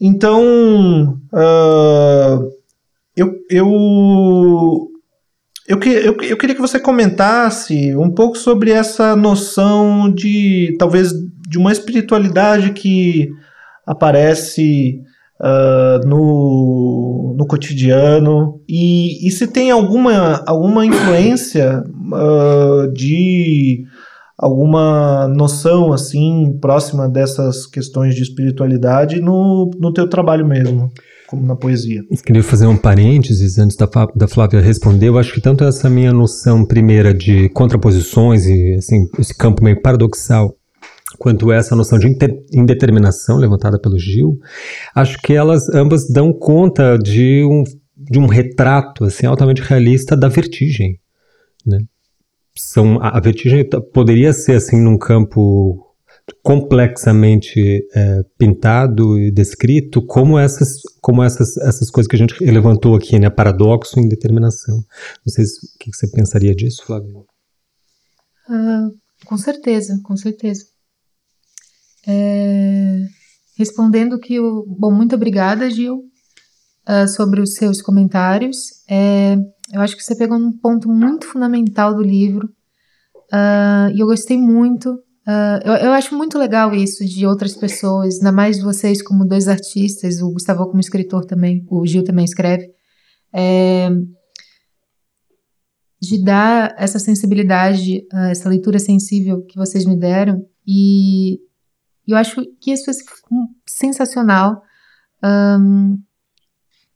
[0.00, 2.50] Então, uh,
[3.16, 4.88] eu, eu,
[5.66, 11.12] eu, eu, eu queria que você comentasse um pouco sobre essa noção de talvez
[11.48, 13.28] de uma espiritualidade que
[13.84, 15.02] aparece
[15.40, 23.84] uh, no, no cotidiano e, e se tem alguma, alguma influência uh, de
[24.38, 30.90] alguma noção assim próxima dessas questões de espiritualidade no, no teu trabalho mesmo,
[31.28, 32.02] como na poesia.
[32.24, 33.86] Queria fazer um parênteses antes da,
[34.16, 35.08] da Flávia responder.
[35.08, 39.80] Eu acho que tanto essa minha noção primeira de contraposições e assim esse campo meio
[39.82, 40.54] paradoxal
[41.20, 42.08] quanto essa noção de
[42.50, 44.38] indeterminação levantada pelo Gil,
[44.94, 47.62] acho que elas ambas dão conta de um,
[47.94, 50.98] de um retrato assim, altamente realista da vertigem.
[51.66, 51.80] Né?
[52.56, 55.86] São, a, a vertigem poderia ser assim num campo
[56.42, 62.94] complexamente é, pintado e descrito, como essas, como essas, essas coisas que a gente levantou
[62.94, 63.28] aqui, né?
[63.28, 64.76] Paradoxo e indeterminação.
[64.76, 67.26] Não sei se, o que você pensaria disso, Flávio?
[68.48, 68.96] Uh,
[69.26, 70.69] com certeza, com certeza.
[72.06, 73.00] É,
[73.56, 74.64] respondendo que o.
[74.66, 76.04] Bom, muito obrigada, Gil,
[76.88, 78.56] uh, sobre os seus comentários.
[78.88, 79.36] É,
[79.72, 82.48] eu acho que você pegou um ponto muito fundamental do livro.
[83.32, 84.98] Uh, e eu gostei muito
[85.30, 89.46] Uh, eu, eu, acho muito legal isso de outras pessoas, ainda mais vocês como dois
[89.48, 92.68] artistas, o Gustavo como escritor também, o Gil também escreve,
[93.32, 93.90] é,
[96.00, 101.38] de dar essa sensibilidade, essa leitura sensível que vocês me deram, e
[102.06, 102.94] eu acho que isso é
[103.66, 104.62] sensacional,
[105.22, 105.98] um,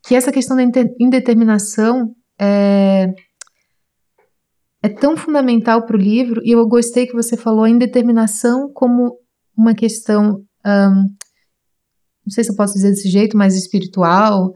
[0.02, 0.62] que essa questão da
[1.00, 3.12] indeterminação é,
[4.82, 9.18] é tão fundamental para o livro, e eu gostei que você falou a indeterminação como
[9.56, 10.94] uma questão, um,
[12.26, 14.52] não sei se eu posso dizer desse jeito, mas espiritual,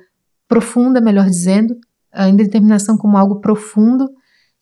[0.46, 1.76] profunda, melhor dizendo,
[2.12, 4.09] a indeterminação como algo profundo,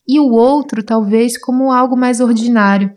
[0.07, 2.97] e o outro talvez como algo mais ordinário.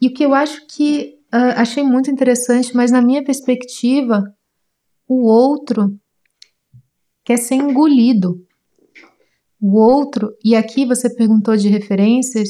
[0.00, 4.24] E o que eu acho que uh, achei muito interessante, mas na minha perspectiva,
[5.08, 5.98] o outro
[7.24, 8.46] quer ser engolido
[9.60, 12.48] o outro, e aqui você perguntou de referências,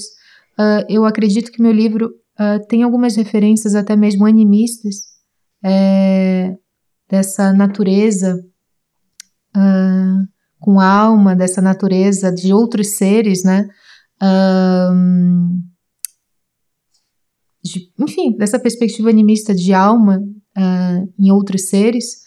[0.59, 4.97] uh, eu acredito que meu livro uh, tem algumas referências até mesmo animistas,
[5.65, 6.55] é,
[7.09, 8.37] dessa natureza
[9.57, 10.29] uh,
[10.61, 13.67] com alma, dessa natureza de outros seres, né?
[17.67, 20.23] De, enfim, dessa perspectiva animista de alma
[21.19, 22.23] em outros seres,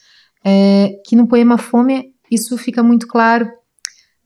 [0.46, 3.48] é, que no poema Fome isso fica muito claro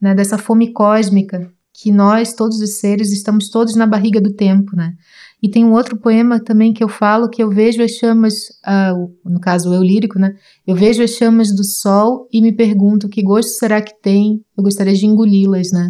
[0.02, 4.76] né, dessa fome cósmica que nós, todos os seres, estamos todos na barriga do tempo,
[4.76, 4.94] né?
[5.42, 8.34] E tem um outro poema também que eu falo que eu vejo as chamas,
[8.66, 10.36] uh, no caso o eu lírico, né?
[10.68, 14.46] Eu vejo as chamas do sol e me pergunto que gosto será que tem?
[14.56, 15.90] Eu gostaria de engoli-las, né?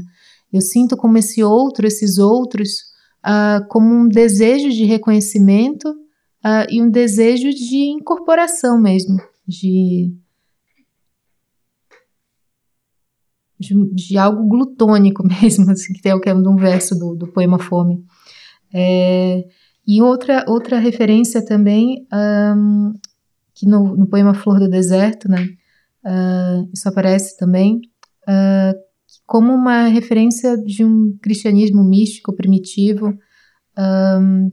[0.53, 2.69] Eu sinto como esse outro, esses outros,
[3.25, 9.17] uh, como um desejo de reconhecimento uh, e um desejo de incorporação mesmo,
[9.47, 10.13] de
[13.63, 17.31] de, de algo glutônico mesmo, assim, que é o que é um verso do, do
[17.31, 18.03] poema Fome.
[18.73, 19.45] É,
[19.87, 22.93] e outra, outra referência também, um,
[23.53, 25.47] que no, no, poema Flor do Deserto, né,
[26.05, 27.81] uh, isso aparece também,
[28.27, 28.73] uh,
[29.25, 33.13] como uma referência de um cristianismo místico, primitivo,
[33.77, 34.51] um,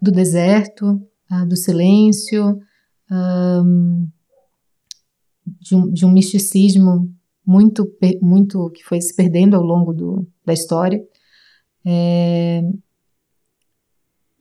[0.00, 2.58] do deserto, uh, do silêncio,
[3.10, 4.08] um,
[5.60, 7.12] de, um, de um misticismo
[7.46, 7.86] muito,
[8.20, 11.00] muito que foi se perdendo ao longo do, da história.
[11.84, 12.62] É,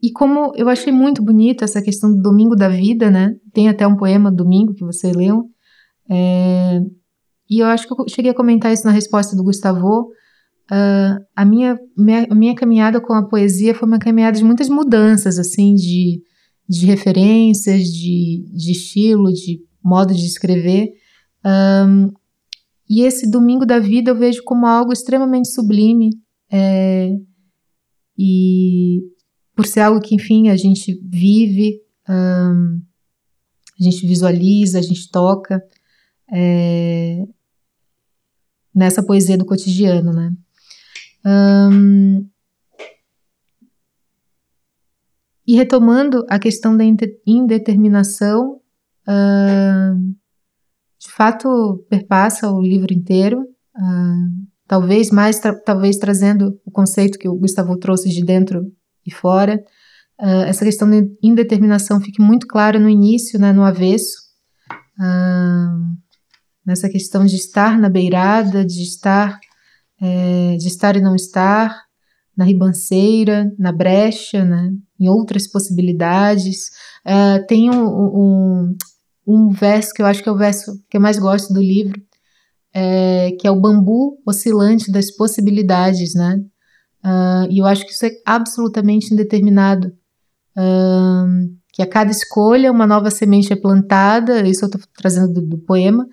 [0.02, 3.36] e como eu achei muito bonita essa questão do domingo da vida, né?
[3.54, 5.48] Tem até um poema Domingo que você leu.
[6.10, 6.82] É,
[7.52, 10.04] e eu acho que eu cheguei a comentar isso na resposta do Gustavo.
[10.72, 15.38] Uh, a minha, minha, minha caminhada com a poesia foi uma caminhada de muitas mudanças,
[15.38, 16.24] assim, de,
[16.70, 20.94] de referências, de, de estilo, de modo de escrever.
[21.46, 22.14] Um,
[22.90, 26.10] e esse domingo da vida eu vejo como algo extremamente sublime.
[26.50, 27.12] É,
[28.18, 29.02] e
[29.54, 32.82] por ser algo que, enfim, a gente vive, um,
[33.78, 35.62] a gente visualiza, a gente toca
[36.32, 37.26] é,
[38.74, 40.34] nessa poesia do cotidiano, né?
[45.52, 46.84] E retomando a questão da
[47.28, 48.62] indeterminação,
[49.06, 50.16] uh,
[50.98, 57.28] de fato perpassa o livro inteiro, uh, talvez mais, tra talvez trazendo o conceito que
[57.28, 58.72] o Gustavo trouxe de dentro
[59.06, 59.62] e fora.
[60.20, 64.20] Uh, essa questão de indeterminação fique muito clara no início, né, no avesso,
[65.00, 65.98] uh,
[66.66, 69.40] nessa questão de estar na beirada, de estar,
[70.02, 71.76] é, de estar e não estar,
[72.36, 76.70] na ribanceira, na brecha, né, em outras possibilidades.
[77.06, 78.78] Uh, tem um, um,
[79.28, 82.02] um verso que eu acho que é o verso que eu mais gosto do livro,
[82.74, 86.42] é, que é o bambu oscilante das possibilidades, né?
[87.04, 89.92] Uh, e eu acho que isso é absolutamente indeterminado.
[90.56, 95.42] Uh, que a cada escolha uma nova semente é plantada, isso eu estou trazendo do,
[95.42, 96.06] do, poema,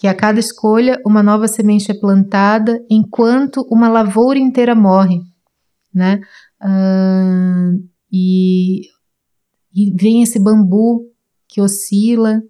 [0.00, 5.20] que a cada escolha uma nova semente é plantada enquanto uma lavoura inteira morre,
[5.92, 6.22] né?
[6.58, 8.80] Uh, e,
[9.74, 11.02] e vem esse bambu
[11.46, 12.40] que oscila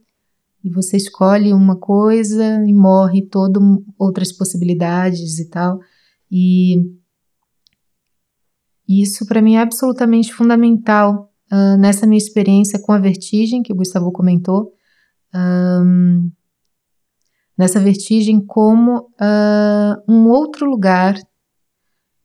[0.62, 3.60] e você escolhe uma coisa e morre todas
[3.98, 5.80] outras possibilidades e tal.
[6.30, 6.76] E
[8.86, 13.76] isso para mim é absolutamente fundamental uh, nessa minha experiência com a vertigem, que o
[13.76, 14.72] Gustavo comentou,
[15.34, 16.30] um,
[17.60, 21.14] nessa vertigem como uh, um outro lugar,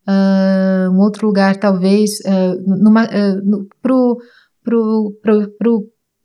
[0.08, 3.94] uh, um outro lugar talvez uh, para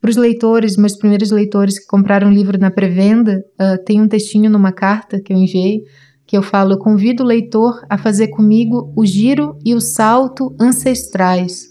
[0.08, 3.44] os leitores, meus primeiros leitores que compraram o livro na pré-venda,
[3.84, 5.82] tem um textinho numa carta que eu enviei
[6.24, 10.54] que eu falo, eu convido o leitor a fazer comigo o giro e o salto
[10.60, 11.64] ancestrais.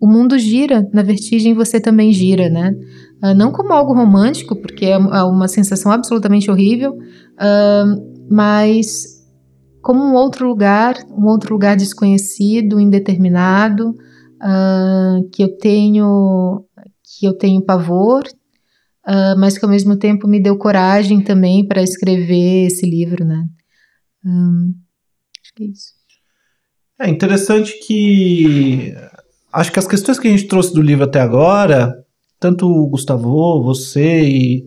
[0.00, 2.72] O mundo gira, na vertigem você também gira, né?
[3.22, 9.18] Uh, não como algo romântico, porque é, é uma sensação absolutamente horrível, uh, mas
[9.82, 16.64] como um outro lugar, um outro lugar desconhecido, indeterminado, uh, que eu tenho
[17.02, 18.22] que eu tenho pavor,
[19.38, 23.44] mas que ao mesmo tempo me deu coragem também para escrever esse livro, né?
[25.42, 25.94] Acho que é isso.
[27.00, 28.94] É interessante que
[29.52, 31.92] acho que as questões que a gente trouxe do livro até agora
[32.38, 34.64] tanto o Gustavo, você e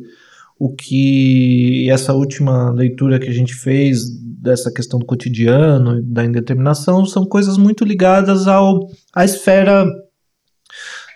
[0.59, 4.01] o que essa última leitura que a gente fez
[4.39, 9.85] dessa questão do cotidiano, da indeterminação, são coisas muito ligadas ao, à esfera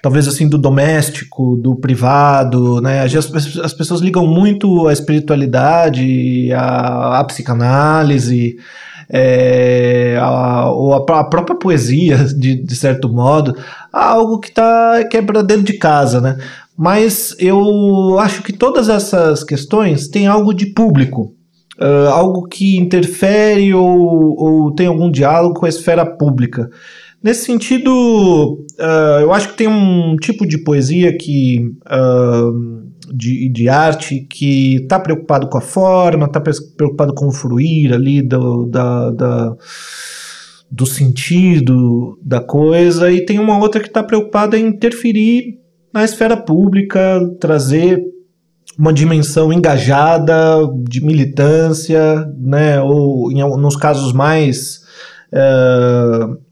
[0.01, 3.01] talvez assim do doméstico, do privado, né?
[3.01, 3.15] As,
[3.57, 8.55] as pessoas ligam muito a espiritualidade, a psicanálise,
[9.09, 13.55] é, a, ou a, a, própria poesia, de, de certo modo,
[13.91, 16.37] algo que tá que é para dentro de casa, né?
[16.77, 21.33] Mas eu acho que todas essas questões têm algo de público,
[21.79, 26.69] uh, algo que interfere ou, ou tem algum diálogo com a esfera pública.
[27.23, 33.69] Nesse sentido, uh, eu acho que tem um tipo de poesia que uh, de, de
[33.69, 39.11] arte que está preocupado com a forma, está preocupado com o fruir ali do, da,
[39.11, 39.55] da,
[40.71, 45.59] do sentido da coisa, e tem uma outra que está preocupada em interferir
[45.93, 48.03] na esfera pública, trazer
[48.77, 50.35] uma dimensão engajada
[50.89, 54.83] de militância, né, ou em, nos casos mais
[55.31, 56.45] é,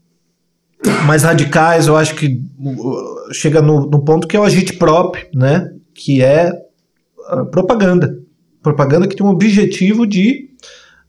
[1.06, 5.26] mais radicais, eu acho que uh, chega no, no ponto que é o agite próprio,
[5.34, 6.52] né, que é
[7.50, 8.18] propaganda.
[8.62, 10.48] Propaganda que tem um objetivo de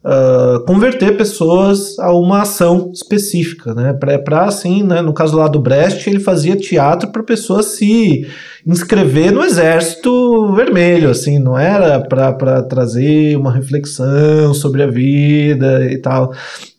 [0.04, 3.92] uh, converter pessoas a uma ação específica, né?
[3.92, 5.02] Para assim, né?
[5.02, 8.26] no caso lá do Brecht, ele fazia teatro para pessoas se
[8.66, 15.98] inscrever no Exército Vermelho, assim, não era para trazer uma reflexão sobre a vida e
[15.98, 16.32] tal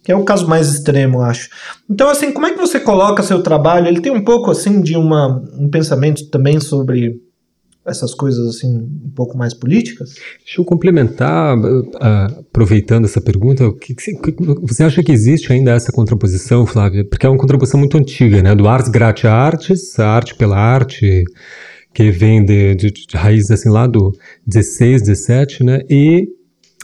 [0.04, 1.50] que é o caso mais extremo, acho.
[1.90, 3.88] Então, assim, como é que você coloca seu trabalho?
[3.88, 7.20] Ele tem um pouco, assim, de uma, um pensamento também sobre
[7.88, 10.16] essas coisas assim um pouco mais políticas?
[10.44, 11.90] Deixa eu complementar, uh,
[12.50, 13.64] aproveitando essa pergunta,
[14.62, 17.06] você acha que existe ainda essa contraposição, Flávia?
[17.06, 18.54] Porque é uma contraposição muito antiga, né?
[18.54, 21.24] Do ars gratia artis, a arte pela arte,
[21.94, 24.12] que vem de, de, de raízes assim lá do
[24.46, 25.82] 16, 17, né?
[25.90, 26.28] E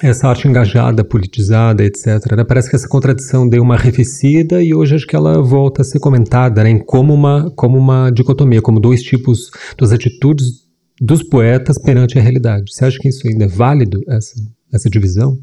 [0.02, 2.36] essa arte engajada, politizada, etc.
[2.36, 2.44] Né?
[2.44, 6.00] Parece que essa contradição deu uma arrefecida e hoje acho que ela volta a ser
[6.00, 6.80] comentada né?
[6.80, 10.63] como, uma, como uma dicotomia, como dois tipos, duas atitudes
[11.04, 12.74] dos poetas perante a realidade.
[12.74, 14.36] Você acha que isso ainda é válido, essa,
[14.72, 15.38] essa divisão?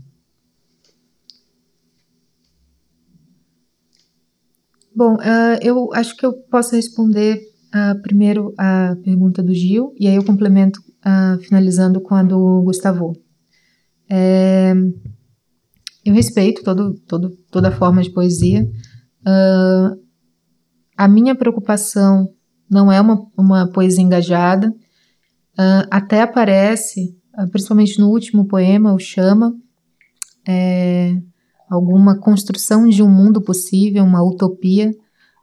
[4.97, 7.43] Bom, uh, eu acho que eu posso responder
[7.75, 12.63] uh, primeiro a pergunta do Gil, e aí eu complemento uh, finalizando com a do
[12.63, 13.13] Gustavo.
[14.09, 14.73] É,
[16.07, 18.67] eu respeito todo, todo, toda forma de poesia.
[20.97, 22.31] a minha preocupação
[22.69, 24.75] não é uma, uma poesia engajada,
[25.61, 29.53] Uh, até aparece, uh, principalmente no último poema, o Chama,
[30.49, 31.15] é,
[31.69, 34.91] alguma construção de um mundo possível, uma utopia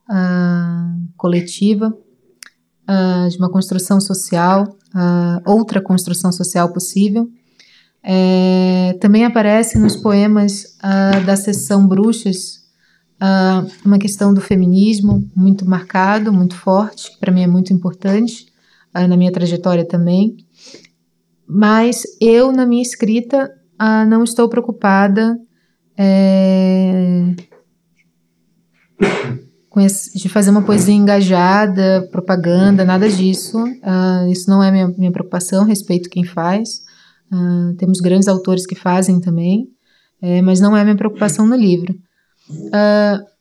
[0.09, 1.95] uh, coletiva,
[3.30, 4.65] de uma construção social,
[5.45, 7.28] outra construção social possível.
[8.01, 10.78] É, também aparece nos poemas
[11.26, 12.61] da seção Bruxas
[13.84, 18.57] uma questão do feminismo muito marcado, muito forte, que para mim é muito importante uh,
[19.06, 20.38] na minha trajetória também.
[21.48, 25.38] Mas eu, na minha escrita, uh, não estou preocupada
[25.98, 27.34] é,
[29.70, 33.58] com esse, de fazer uma poesia engajada, propaganda, nada disso.
[33.64, 36.82] Uh, isso não é minha, minha preocupação, respeito quem faz.
[37.32, 39.68] Uh, temos grandes autores que fazem também,
[40.22, 41.93] é, mas não é minha preocupação no livro.
[42.50, 43.37] Uh,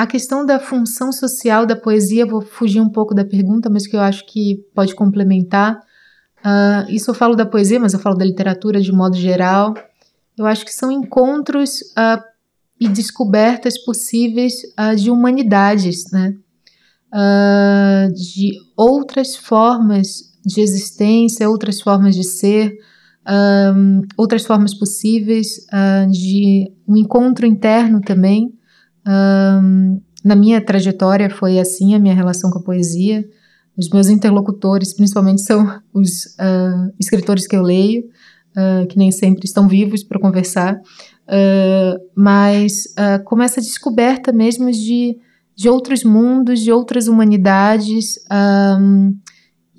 [0.00, 3.94] a questão da função social da poesia, vou fugir um pouco da pergunta, mas que
[3.94, 5.78] eu acho que pode complementar.
[6.38, 9.74] Uh, isso eu falo da poesia, mas eu falo da literatura de modo geral.
[10.38, 12.18] Eu acho que são encontros uh,
[12.80, 16.34] e descobertas possíveis uh, de humanidades, né?
[18.14, 22.72] de outras formas de existência, outras formas de ser,
[23.74, 25.66] um, outras formas possíveis
[26.08, 28.56] de um encontro interno também.
[29.10, 33.24] Um, na minha trajetória foi assim a minha relação com a poesia.
[33.76, 38.04] Os meus interlocutores, principalmente, são os uh, escritores que eu leio,
[38.56, 40.80] uh, que nem sempre estão vivos para conversar,
[42.16, 42.92] mas
[43.24, 45.16] como essa descoberta mesmo de,
[45.54, 48.16] de outros mundos, de outras humanidades,
[48.80, 49.14] um,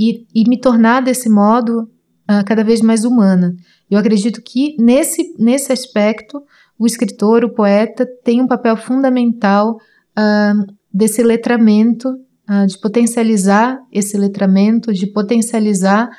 [0.02, 1.82] e, e me tornar desse modo
[2.30, 3.56] uh, cada vez mais humana.
[3.90, 6.42] Eu acredito que nesse, nesse aspecto,
[6.82, 9.76] o escritor, o poeta, tem um papel fundamental
[10.18, 16.10] uh, desse letramento, uh, de potencializar esse letramento, de potencializar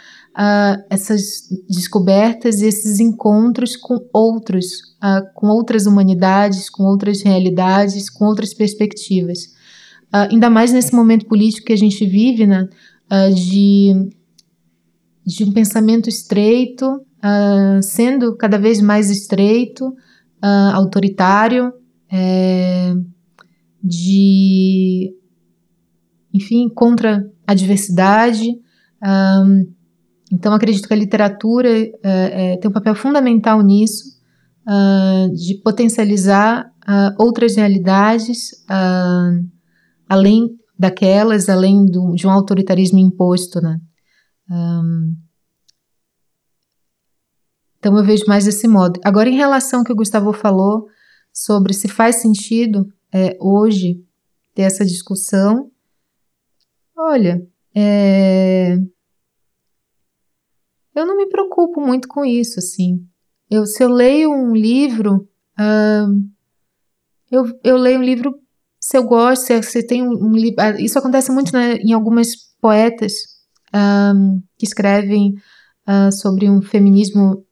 [0.89, 4.97] essas descobertas e esses encontros com outros,
[5.35, 9.41] com outras humanidades, com outras realidades, com outras perspectivas.
[10.11, 12.67] ainda mais nesse momento político que a gente vive, né,
[13.35, 14.11] de
[15.25, 19.95] de um pensamento estreito, uh, sendo cada vez mais estreito,
[20.43, 21.73] uh, autoritário,
[22.11, 22.93] é,
[23.83, 25.15] de,
[26.35, 28.51] enfim, contra a diversidade.
[29.03, 29.73] Um,
[30.33, 31.69] então, acredito que a literatura
[32.03, 34.05] é, tem um papel fundamental nisso,
[34.67, 36.71] uh, de potencializar
[37.17, 38.51] outras realidades,
[40.09, 43.79] além daquelas, além do, de um autoritarismo imposto, né?
[44.51, 45.15] Um,
[47.83, 49.01] então eu vejo mais desse modo.
[49.03, 50.87] Agora, em relação ao que o Gustavo falou
[51.33, 54.01] sobre se faz sentido é, hoje
[54.55, 55.69] ter essa discussão,
[56.97, 58.77] olha, é,
[60.95, 63.05] eu não me preocupo muito com isso, assim.
[63.51, 65.29] Eu, se eu leio um livro,
[67.33, 68.33] eu, eu leio um livro
[68.79, 70.37] se eu gosto, se, se tem um, um
[70.79, 72.29] Isso acontece muito né, em algumas
[72.61, 73.13] poetas
[73.75, 75.35] um, que escrevem
[75.89, 77.45] uh, sobre um feminismo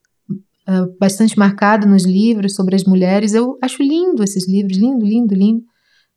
[0.71, 3.35] uh, bastante marcado nos livros sobre as mulheres.
[3.35, 5.65] Eu acho lindo esses livros, lindo, lindo, lindo,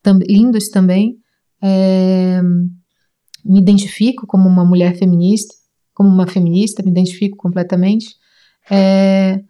[0.02, 1.18] tam, lindos também.
[1.62, 2.42] É,
[3.44, 5.54] me identifico como uma mulher feminista,
[5.94, 8.16] como uma feminista, me identifico completamente.
[8.70, 9.42] É,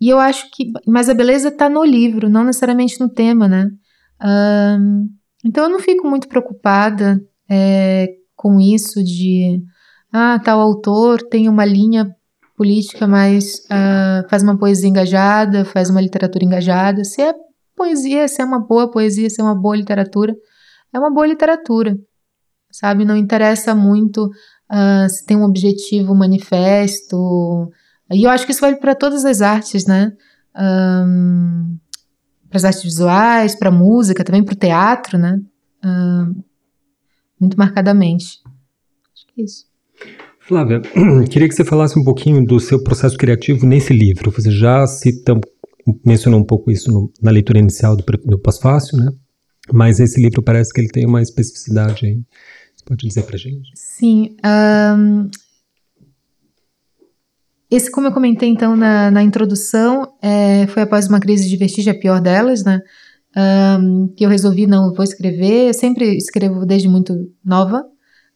[0.00, 3.70] e eu acho que, mas a beleza está no livro, não necessariamente no tema, né?
[4.22, 5.08] Um,
[5.44, 9.62] então eu não fico muito preocupada é, com isso de
[10.12, 12.14] ah, tal autor tem uma linha
[12.56, 13.56] política mais.
[13.64, 17.04] Uh, faz uma poesia engajada, faz uma literatura engajada.
[17.04, 17.34] Se é
[17.76, 20.34] poesia, se é uma boa poesia, se é uma boa literatura,
[20.92, 21.96] é uma boa literatura.
[22.70, 23.04] Sabe?
[23.04, 27.70] Não interessa muito uh, se tem um objetivo, um manifesto.
[28.12, 30.12] E eu acho que isso vale para todas as artes, né?
[30.56, 31.76] Um,
[32.48, 35.40] para as artes visuais, para música, também para o teatro, né?
[37.38, 38.40] muito marcadamente.
[39.12, 39.66] Acho que é isso.
[40.46, 40.82] Flávia,
[41.30, 44.30] queria que você falasse um pouquinho do seu processo criativo nesse livro.
[44.30, 45.38] Você já cita,
[46.04, 49.10] mencionou um pouco isso no, na leitura inicial do, do Pós-Fácil, né?
[49.72, 52.20] Mas esse livro parece que ele tem uma especificidade aí.
[52.76, 53.70] Você pode dizer pra gente?
[53.74, 54.36] Sim.
[54.44, 55.30] Um,
[57.70, 61.92] esse, como eu comentei então na, na introdução, é, foi após uma crise de vestígio,
[61.92, 62.80] a pior delas, né?
[63.34, 65.68] Um, que eu resolvi, não, vou escrever.
[65.68, 67.82] Eu sempre escrevo desde muito nova.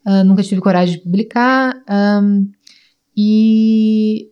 [0.09, 1.75] Uh, nunca tive coragem de publicar.
[2.23, 2.51] Um,
[3.15, 4.31] e,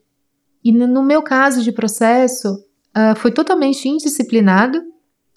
[0.65, 2.49] e no meu caso de processo,
[2.97, 4.81] uh, foi totalmente indisciplinado.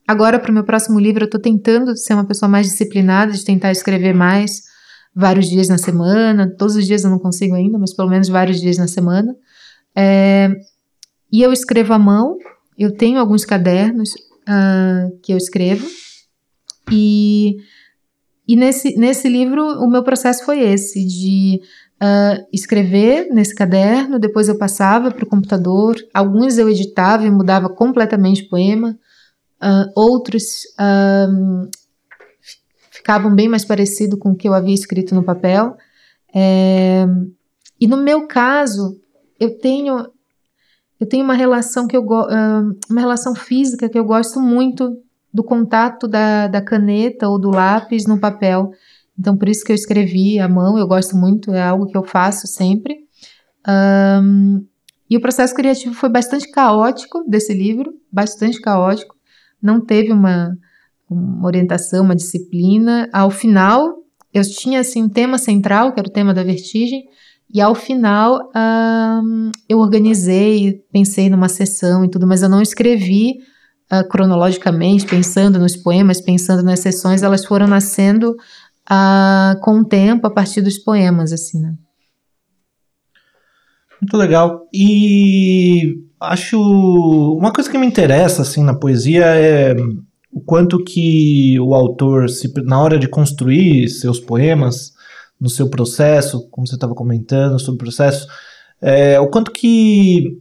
[0.07, 3.43] Agora, para o meu próximo livro, eu estou tentando ser uma pessoa mais disciplinada, de
[3.43, 4.63] tentar escrever mais
[5.13, 6.49] vários dias na semana.
[6.57, 9.35] Todos os dias eu não consigo ainda, mas pelo menos vários dias na semana.
[9.93, 10.49] É,
[11.31, 12.37] e eu escrevo à mão.
[12.77, 15.85] Eu tenho alguns cadernos uh, que eu escrevo.
[16.91, 17.57] E
[18.49, 21.61] e nesse, nesse livro, o meu processo foi esse, de
[22.01, 27.69] uh, escrever nesse caderno, depois eu passava para o computador, alguns eu editava e mudava
[27.69, 28.97] completamente o poema,
[29.61, 31.69] uh, outros uh,
[32.89, 35.77] ficavam bem mais parecido com o que eu havia escrito no papel.
[36.33, 37.05] É,
[37.79, 38.99] e no meu caso,
[39.39, 40.07] eu tenho
[40.99, 44.97] eu tenho uma relação que eu uma relação física que eu gosto muito
[45.33, 48.71] do contato da, da caneta ou do lápis no papel.
[49.17, 52.03] Então, por isso que eu escrevi à mão, eu gosto muito, é algo que eu
[52.03, 52.95] faço sempre.
[53.67, 54.65] Um,
[55.09, 59.15] e o processo criativo foi bastante caótico desse livro, bastante caótico.
[59.61, 60.55] Não teve uma,
[61.09, 63.09] uma orientação, uma disciplina.
[63.11, 63.97] Ao final,
[64.33, 67.03] eu tinha assim um tema central, que era o tema da vertigem,
[67.51, 73.39] e ao final um, eu organizei, pensei numa sessão e tudo, mas eu não escrevi
[73.91, 80.27] uh, cronologicamente, pensando nos poemas, pensando nas sessões, elas foram nascendo uh, com o tempo
[80.27, 81.73] a partir dos poemas, assim, né?
[84.01, 84.67] Muito legal.
[84.73, 86.59] E acho
[87.37, 89.75] uma coisa que me interessa assim na poesia é
[90.31, 94.93] o quanto que o autor se, na hora de construir seus poemas,
[95.39, 98.27] no seu processo, como você estava comentando sobre o processo,
[98.81, 100.37] é, o quanto que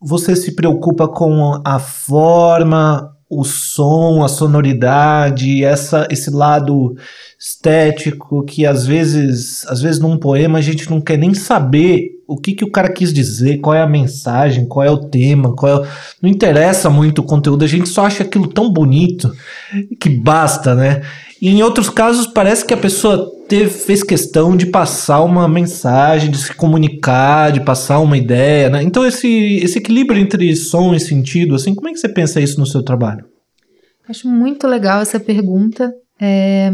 [0.00, 6.94] você se preocupa com a forma, o som, a sonoridade, essa, esse lado
[7.38, 12.36] estético que às vezes, às vezes num poema a gente não quer nem saber o
[12.36, 15.84] que, que o cara quis dizer, qual é a mensagem, qual é o tema, qual
[15.84, 15.88] é...
[16.22, 19.32] não interessa muito o conteúdo, a gente só acha aquilo tão bonito
[19.98, 21.02] que basta, né?
[21.40, 26.30] E em outros casos parece que a pessoa teve, fez questão de passar uma mensagem,
[26.30, 28.82] de se comunicar, de passar uma ideia, né?
[28.82, 32.60] Então esse, esse equilíbrio entre som e sentido, assim, como é que você pensa isso
[32.60, 33.26] no seu trabalho?
[34.08, 35.92] Acho muito legal essa pergunta.
[36.20, 36.70] É...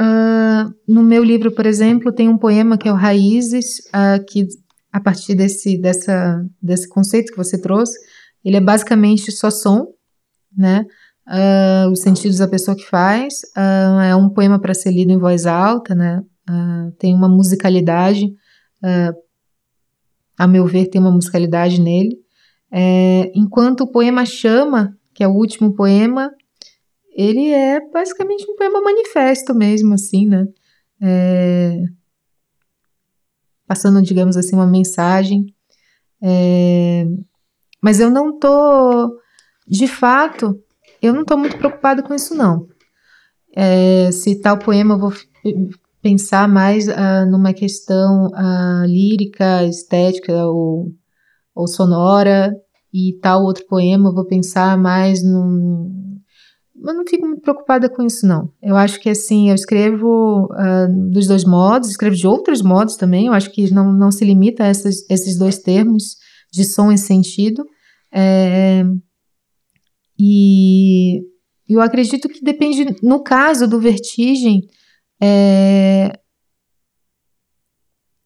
[0.00, 4.46] Uh, no meu livro, por exemplo, tem um poema que é o Raízes, uh, que
[4.92, 7.98] a partir desse, dessa, desse conceito que você trouxe,
[8.44, 9.88] ele é basicamente só som,
[10.56, 10.86] né?
[11.28, 13.40] Uh, os sentidos da pessoa que faz.
[13.56, 16.22] Uh, é um poema para ser lido em voz alta, né?
[16.48, 18.26] Uh, tem uma musicalidade,
[20.38, 22.16] a meu ver, tem uma musicalidade nele.
[22.70, 26.30] É, enquanto o poema Chama, que é o último poema,
[27.12, 30.46] ele é basicamente um poema manifesto mesmo, assim, né?
[31.02, 31.82] É,
[33.66, 35.46] passando, digamos assim, uma mensagem.
[36.22, 37.04] É,
[37.82, 39.18] mas eu não tô,
[39.66, 40.62] de fato,
[41.00, 42.66] eu não estou muito preocupada com isso, não.
[43.54, 45.12] É, se tal poema eu vou
[46.02, 50.92] pensar mais uh, numa questão uh, lírica, estética ou,
[51.54, 52.54] ou sonora,
[52.92, 56.06] e tal outro poema eu vou pensar mais num.
[56.80, 58.52] Eu não fico muito preocupada com isso, não.
[58.62, 63.26] Eu acho que, assim, eu escrevo uh, dos dois modos, escrevo de outros modos também.
[63.26, 66.16] Eu acho que não, não se limita a essas, esses dois termos
[66.52, 67.64] de som e sentido.
[68.14, 68.84] É,
[70.18, 71.22] e
[71.68, 74.62] eu acredito que depende, no caso do Vertigem,
[75.22, 76.18] é,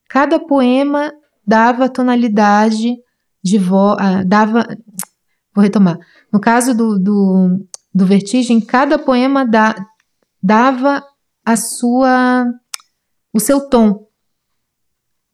[0.09, 1.13] cada poema
[1.45, 2.97] dava tonalidade
[3.43, 4.67] de voz, ah, dava,
[5.55, 5.99] vou retomar,
[6.33, 9.75] no caso do, do, do Vertigem, cada poema da,
[10.41, 11.03] dava
[11.45, 12.47] a sua,
[13.33, 14.07] o seu tom,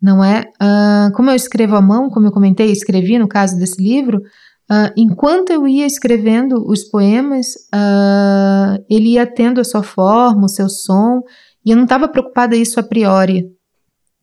[0.01, 0.43] não é?
[0.63, 4.23] Uh, como eu escrevo à mão, como eu comentei, escrevi no caso desse livro,
[4.71, 10.49] Uh, enquanto eu ia escrevendo os poemas, uh, ele ia tendo a sua forma, o
[10.49, 11.23] seu som,
[11.65, 13.47] e eu não estava preocupada isso a priori.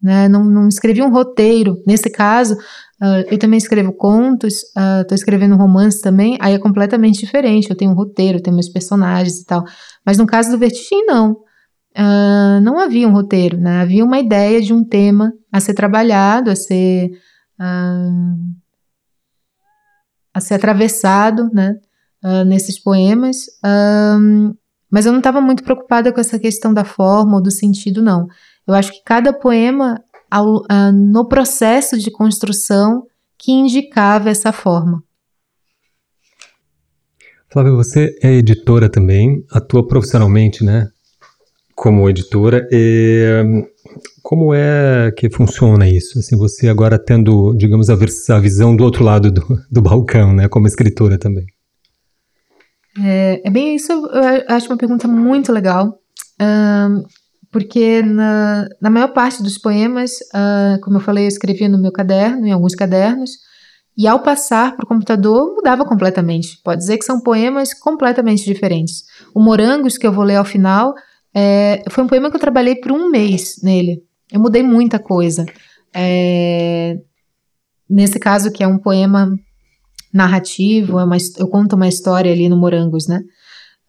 [0.01, 0.29] Né?
[0.29, 1.75] Não, não escrevi um roteiro.
[1.87, 4.53] Nesse caso, uh, eu também escrevo contos,
[5.01, 7.71] estou escrevendo um romance também, aí é completamente diferente.
[7.71, 9.63] Eu tenho um roteiro, tenho meus personagens e tal.
[10.05, 11.37] Mas no caso do Vertigem, não.
[12.61, 13.81] não havia um roteiro, né?
[13.81, 17.09] havia uma ideia de um tema a ser trabalhado, a ser
[20.35, 21.79] a ser atravessado, né,
[22.21, 23.37] uh, nesses poemas.
[23.63, 24.53] Um,
[24.91, 28.27] mas eu não estava muito preocupada com essa questão da forma ou do sentido, não.
[28.67, 29.97] Eu acho que cada poema,
[30.29, 33.07] ao, uh, no processo de construção,
[33.37, 35.01] que indicava essa forma.
[37.49, 40.89] Flávia, você é editora também, atua profissionalmente, né?
[41.75, 42.67] Como editora.
[42.71, 43.67] E
[44.23, 46.17] como é que funciona isso?
[46.17, 50.47] Assim, você agora tendo, digamos, a, a visão do outro lado do, do balcão, né,
[50.47, 51.45] como escritora também.
[53.03, 55.99] É, é bem isso, eu acho uma pergunta muito legal,
[56.41, 57.03] um,
[57.51, 61.91] porque na, na maior parte dos poemas, uh, como eu falei, eu escrevia no meu
[61.91, 63.31] caderno, em alguns cadernos,
[63.97, 66.59] e ao passar para o computador mudava completamente.
[66.63, 69.03] Pode dizer que são poemas completamente diferentes.
[69.33, 70.93] O Morangos, que eu vou ler ao final,
[71.37, 74.01] é, foi um poema que eu trabalhei por um mês nele.
[74.31, 75.45] Eu mudei muita coisa.
[75.93, 76.97] É,
[77.89, 79.29] nesse caso, que é um poema
[80.13, 83.19] narrativo, é uma, eu conto uma história ali no Morangos, né?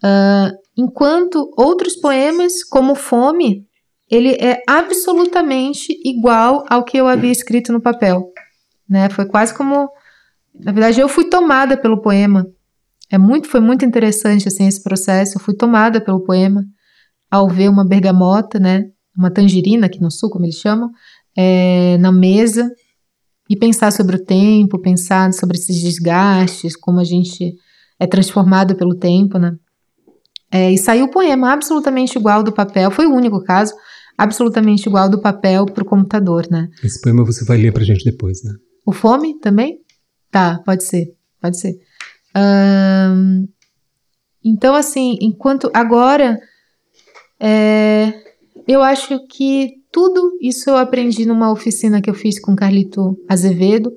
[0.02, 3.64] Uh, enquanto outros poemas, como Fome,
[4.10, 8.32] ele é absolutamente igual ao que eu havia escrito no papel.
[8.88, 9.08] Né?
[9.08, 9.88] Foi quase como.
[10.52, 12.44] Na verdade, eu fui tomada pelo poema.
[13.10, 15.38] É muito, foi muito interessante assim, esse processo.
[15.38, 16.64] Eu fui tomada pelo poema
[17.30, 18.84] ao ver uma bergamota, né,
[19.16, 20.90] uma tangerina aqui no sul, como eles chamam,
[21.36, 22.70] é, na mesa
[23.48, 27.54] e pensar sobre o tempo, pensar sobre esses desgastes, como a gente
[27.98, 29.56] é transformado pelo tempo, né?
[30.50, 33.74] É, e saiu o poema absolutamente igual do papel, foi o único caso,
[34.16, 36.68] absolutamente igual do papel para o computador, né?
[36.82, 38.52] Esse poema você vai ler para a gente depois, né?
[38.84, 39.80] O Fome também?
[40.30, 41.78] Tá, pode ser, pode ser.
[44.44, 46.38] Então, assim, enquanto agora,
[47.40, 48.12] é,
[48.66, 53.92] eu acho que tudo isso eu aprendi numa oficina que eu fiz com Carlito Azevedo.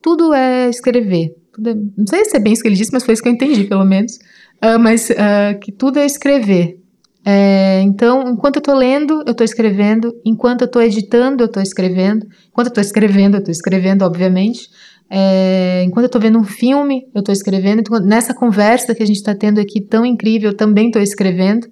[0.00, 1.34] Tudo é escrever.
[1.52, 3.28] Tudo é, não sei se é bem isso que ele disse, mas foi isso que
[3.28, 4.16] eu entendi, pelo menos.
[4.62, 6.78] Uh, mas uh, que tudo é escrever.
[7.24, 10.14] É, então, enquanto eu estou lendo, eu estou escrevendo.
[10.24, 12.26] Enquanto eu estou editando, eu estou escrevendo.
[12.48, 14.68] Enquanto eu estou escrevendo, eu estou escrevendo, obviamente.
[15.10, 17.80] É, enquanto eu estou vendo um filme, eu estou escrevendo.
[17.80, 21.66] Então, nessa conversa que a gente está tendo aqui tão incrível, eu também estou escrevendo.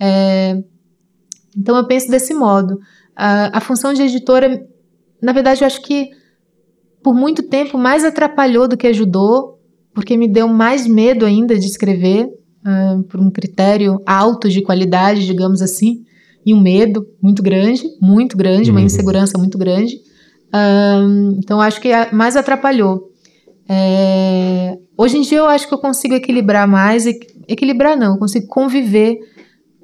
[0.00, 0.62] É,
[1.56, 2.78] então, eu penso desse modo.
[3.14, 4.66] A, a função de editora,
[5.22, 6.10] na verdade, eu acho que
[7.02, 9.58] por muito tempo mais atrapalhou do que ajudou,
[9.94, 15.26] porque me deu mais medo ainda de escrever uh, por um critério alto de qualidade,
[15.26, 16.04] digamos assim,
[16.44, 18.76] e um medo muito grande, muito grande, uhum.
[18.76, 19.96] uma insegurança muito grande.
[20.48, 23.10] Uh, então acho que mais atrapalhou.
[23.68, 27.06] É, hoje em dia eu acho que eu consigo equilibrar mais,
[27.46, 29.16] equilibrar não, eu consigo conviver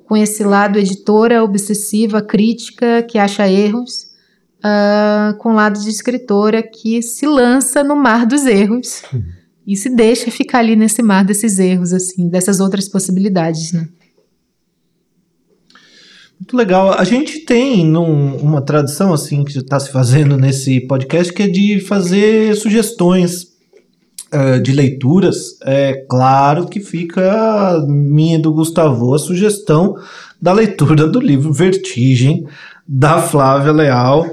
[0.07, 4.07] com esse lado editora, obsessiva, crítica, que acha erros,
[4.59, 9.03] uh, com o lado de escritora que se lança no mar dos erros.
[9.67, 13.89] E se deixa ficar ali nesse mar desses erros, assim, dessas outras possibilidades, né?
[16.39, 16.93] Muito legal.
[16.93, 21.49] A gente tem num, uma tradição assim que está se fazendo nesse podcast que é
[21.49, 23.56] de fazer sugestões
[24.33, 25.59] uh, de leituras.
[25.63, 29.97] É claro que fica minha do Gustavo a sugestão
[30.41, 32.47] da leitura do livro Vertigem
[32.87, 34.27] da Flávia Leal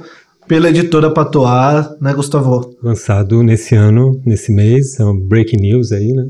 [0.47, 2.75] pela editora Patois, né, Gustavo?
[2.83, 6.29] Lançado nesse ano, nesse mês, é um breaking news aí, né?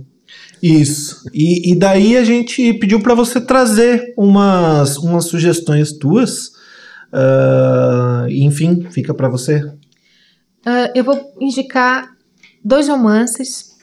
[0.61, 1.29] Isso.
[1.33, 6.53] E, e daí a gente pediu para você trazer umas, umas sugestões tuas.
[7.11, 9.57] Uh, enfim, fica para você.
[10.65, 12.12] Uh, eu vou indicar
[12.63, 13.73] dois romances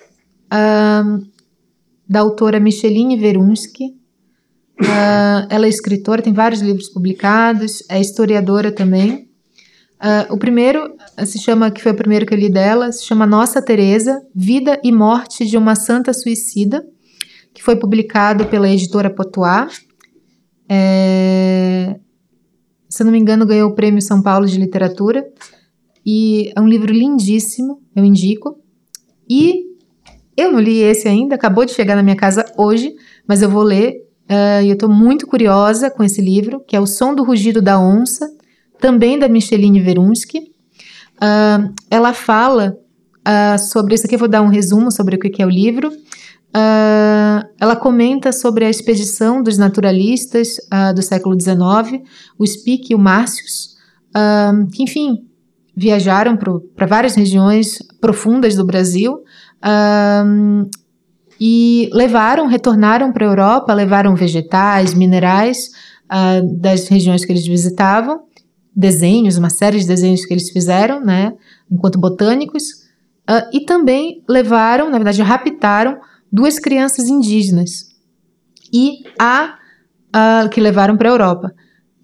[0.53, 1.27] uh,
[2.09, 3.97] da autora Micheline Verunsky.
[5.49, 9.29] ela é escritora, tem vários livros publicados, é historiadora também.
[10.01, 13.27] Uh, o primeiro se chama, que foi o primeiro que eu li dela, se chama
[13.27, 16.83] Nossa Teresa, Vida e Morte de uma Santa Suicida,
[17.53, 19.85] que foi publicado pela editora Potois.
[20.67, 22.01] É,
[22.89, 25.25] se eu não me engano, ganhou o Prêmio São Paulo de Literatura.
[26.05, 28.60] E é um livro lindíssimo, eu indico.
[29.31, 29.71] E
[30.37, 32.93] eu não li esse ainda, acabou de chegar na minha casa hoje,
[33.27, 34.05] mas eu vou ler.
[34.29, 37.63] Uh, e eu estou muito curiosa com esse livro, que é O Som do Rugido
[37.63, 38.29] da Onça,
[38.81, 40.51] também da Micheline Verunsky.
[41.17, 42.77] Uh, ela fala
[43.21, 45.89] uh, sobre isso aqui, eu vou dar um resumo sobre o que é o livro.
[45.89, 50.57] Uh, ela comenta sobre a expedição dos naturalistas
[50.95, 52.03] do século XIX,
[52.37, 53.77] o Speke e o Márcios,
[54.73, 55.30] que, enfim,
[55.81, 56.37] viajaram
[56.77, 59.23] para várias regiões profundas do Brasil
[61.41, 65.71] e levaram, retornaram para a Europa, levaram vegetais, minerais
[66.59, 68.21] das regiões que eles visitavam
[68.75, 71.35] desenhos, uma série de desenhos que eles fizeram, né,
[71.71, 72.63] enquanto botânicos,
[73.29, 75.99] uh, e também levaram, na verdade, raptaram
[76.33, 77.89] duas crianças indígenas
[78.73, 79.59] e a
[80.15, 81.55] uh, que levaram para a Europa.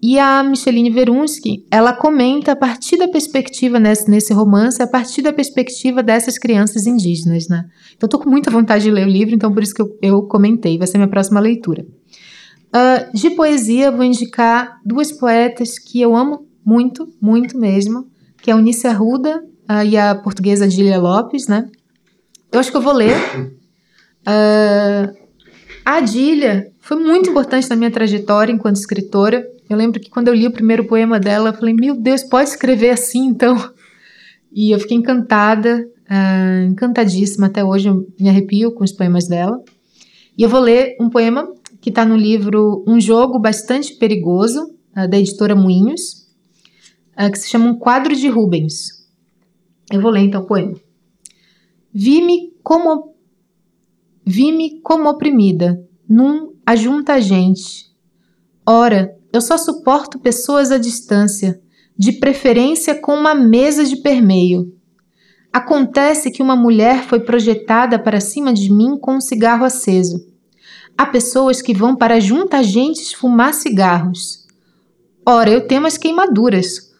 [0.01, 5.23] E a Micheline Verunsky, ela comenta a partir da perspectiva nesse, nesse romance, a partir
[5.23, 7.65] da perspectiva dessas crianças indígenas, né?
[7.95, 10.21] Então, estou com muita vontade de ler o livro, então por isso que eu, eu
[10.23, 11.83] comentei, vai ser minha próxima leitura.
[12.67, 18.07] Uh, de poesia, vou indicar duas poetas que eu amo muito, muito mesmo,
[18.41, 21.67] que é a Unice Arruda uh, e a portuguesa Dília Lopes, né?
[22.51, 23.15] Eu acho que eu vou ler.
[24.27, 25.27] Uh,
[25.83, 29.47] a Dília foi muito importante na minha trajetória enquanto escritora.
[29.69, 32.49] Eu lembro que quando eu li o primeiro poema dela, eu falei, meu Deus, pode
[32.49, 33.55] escrever assim então?
[34.51, 37.47] E eu fiquei encantada, uh, encantadíssima.
[37.47, 39.61] Até hoje eu me arrepio com os poemas dela.
[40.37, 41.47] E eu vou ler um poema
[41.81, 46.27] que está no livro Um Jogo Bastante Perigoso, uh, da editora Moinhos,
[47.19, 49.05] uh, que se chama Um Quadro de Rubens.
[49.91, 50.75] Eu vou ler então o poema.
[51.93, 53.15] Vi-me como
[54.25, 57.89] vi-me como oprimida, num ajunta gente.
[58.65, 61.61] Ora, eu só suporto pessoas à distância,
[61.97, 64.73] de preferência com uma mesa de permeio.
[65.53, 70.25] Acontece que uma mulher foi projetada para cima de mim com um cigarro aceso.
[70.97, 74.45] Há pessoas que vão para junta gente fumar cigarros.
[75.25, 76.91] Ora, eu tenho as queimaduras,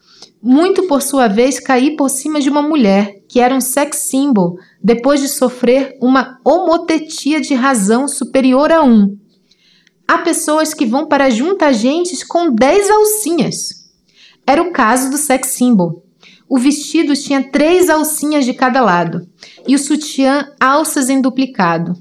[0.42, 4.58] muito por sua vez caí por cima de uma mulher que era um sex symbol
[4.84, 9.18] depois de sofrer uma homotetia de razão superior a um.
[10.08, 13.90] Há pessoas que vão para junta gentes com dez alcinhas.
[14.46, 16.04] Era o caso do sex symbol.
[16.48, 19.28] O vestido tinha três alcinhas de cada lado
[19.68, 21.94] e o sutiã alças em duplicado.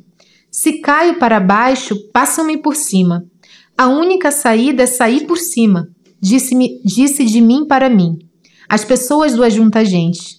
[0.48, 3.26] Se caio para baixo, passam-me por cima.
[3.76, 5.88] A única saída é sair por cima,
[6.20, 6.54] disse,
[6.84, 8.18] disse de mim para mim.
[8.68, 10.36] As pessoas do Ajunta Gente.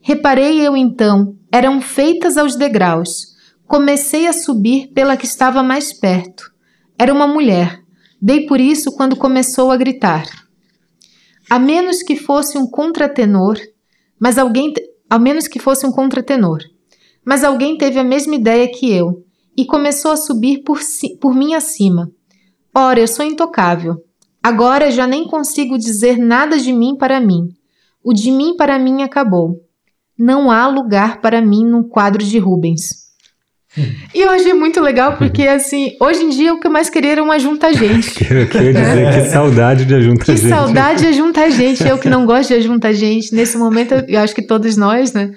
[0.00, 3.34] Reparei eu então, eram feitas aos degraus.
[3.66, 6.53] Comecei a subir pela que estava mais perto.
[6.98, 7.82] Era uma mulher.
[8.20, 10.26] Dei por isso quando começou a gritar.
[11.50, 13.58] A menos que fosse um contratenor,
[14.18, 14.72] mas alguém,
[15.10, 16.58] a menos que fosse um contratenor.
[17.24, 19.24] Mas alguém teve a mesma ideia que eu
[19.56, 20.78] e começou a subir por,
[21.20, 22.10] por mim acima.
[22.74, 23.96] Ora, eu sou intocável.
[24.42, 27.48] Agora já nem consigo dizer nada de mim para mim.
[28.02, 29.60] O de mim para mim acabou.
[30.18, 33.03] Não há lugar para mim no quadro de Rubens.
[34.14, 37.12] E eu achei muito legal porque, assim, hoje em dia o que eu mais queria
[37.12, 38.22] era uma junta gente.
[38.32, 40.42] eu queria dizer que saudade de ajunta que gente.
[40.42, 41.86] Que saudade de ajunta gente.
[41.86, 43.34] Eu que não gosto de ajunta gente.
[43.34, 45.30] Nesse momento, eu acho que todos nós, né,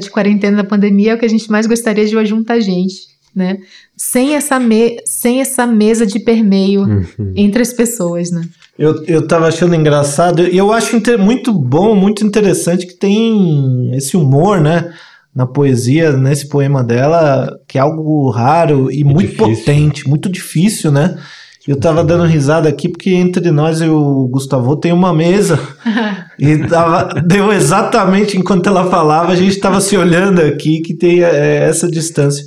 [0.00, 3.58] de quarentena da pandemia, é o que a gente mais gostaria de ajuntar gente né?
[3.96, 7.32] Sem essa, me sem essa mesa de permeio uhum.
[7.34, 8.42] entre as pessoas, né?
[8.78, 14.16] Eu, eu tava achando engraçado, e eu acho muito bom, muito interessante que tem esse
[14.16, 14.92] humor, né?
[15.34, 20.92] Na poesia, nesse poema dela, que é algo raro e muito, muito potente, muito difícil,
[20.92, 21.18] né?
[21.66, 25.58] Eu tava dando risada aqui porque entre nós e o Gustavo tem uma mesa.
[26.38, 31.22] e tava, deu exatamente enquanto ela falava, a gente tava se olhando aqui, que tem
[31.22, 32.44] é, essa distância.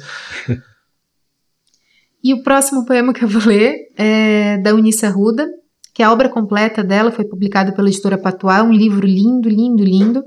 [2.22, 5.48] E o próximo poema que eu vou ler é da Eunice Arruda,
[5.94, 10.24] que a obra completa dela foi publicada pela editora Patois, um livro lindo, lindo, lindo.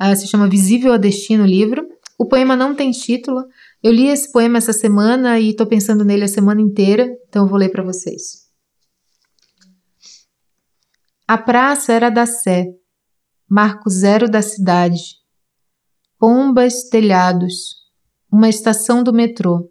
[0.00, 1.86] Uh, se chama Visível a Destino o livro.
[2.18, 3.44] O poema não tem título.
[3.82, 7.48] Eu li esse poema essa semana e estou pensando nele a semana inteira, então eu
[7.48, 8.48] vou ler para vocês.
[11.28, 12.66] A praça era da Sé,
[13.48, 15.20] marco zero da cidade.
[16.18, 17.76] Pombas, telhados,
[18.30, 19.70] uma estação do metrô.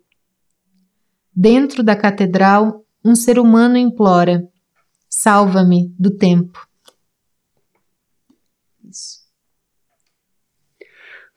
[1.36, 4.48] Dentro da catedral, um ser humano implora:
[5.10, 6.69] Salva-me do tempo.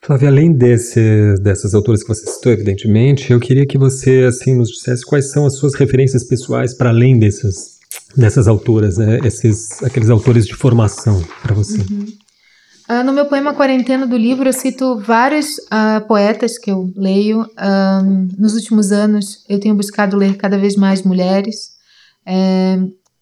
[0.05, 4.68] Flávia, além desse, dessas autoras que você citou, evidentemente, eu queria que você assim nos
[4.68, 7.78] dissesse quais são as suas referências pessoais para além dessas,
[8.16, 9.20] dessas autoras, né?
[9.22, 11.78] Esses, aqueles autores de formação para você.
[11.78, 12.07] Uhum.
[12.90, 17.42] Uh, no meu poema Quarentena do livro, eu cito vários uh, poetas que eu leio.
[17.42, 21.70] Uh, nos últimos anos, eu tenho buscado ler cada vez mais mulheres.
[22.26, 22.76] É,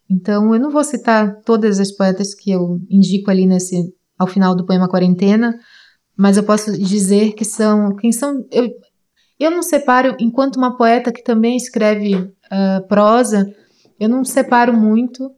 [0.09, 3.77] então, eu não vou citar todas as poetas que eu indico ali nesse,
[4.19, 5.55] ao final do poema Quarentena,
[6.21, 7.97] mas eu posso dizer que são.
[7.97, 8.47] Quem são.
[8.53, 8.71] Eu,
[9.39, 12.31] eu não separo, enquanto uma poeta que também escreve
[12.89, 13.51] prosa,
[13.99, 15.31] eu não separo muito.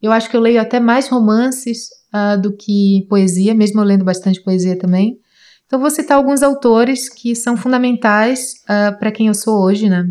[0.00, 4.04] eu acho que eu leio até mais romances uh, do que poesia, mesmo eu lendo
[4.04, 5.18] bastante poesia também.
[5.66, 10.06] Então, vou citar alguns autores que são fundamentais uh, para quem eu sou hoje, né?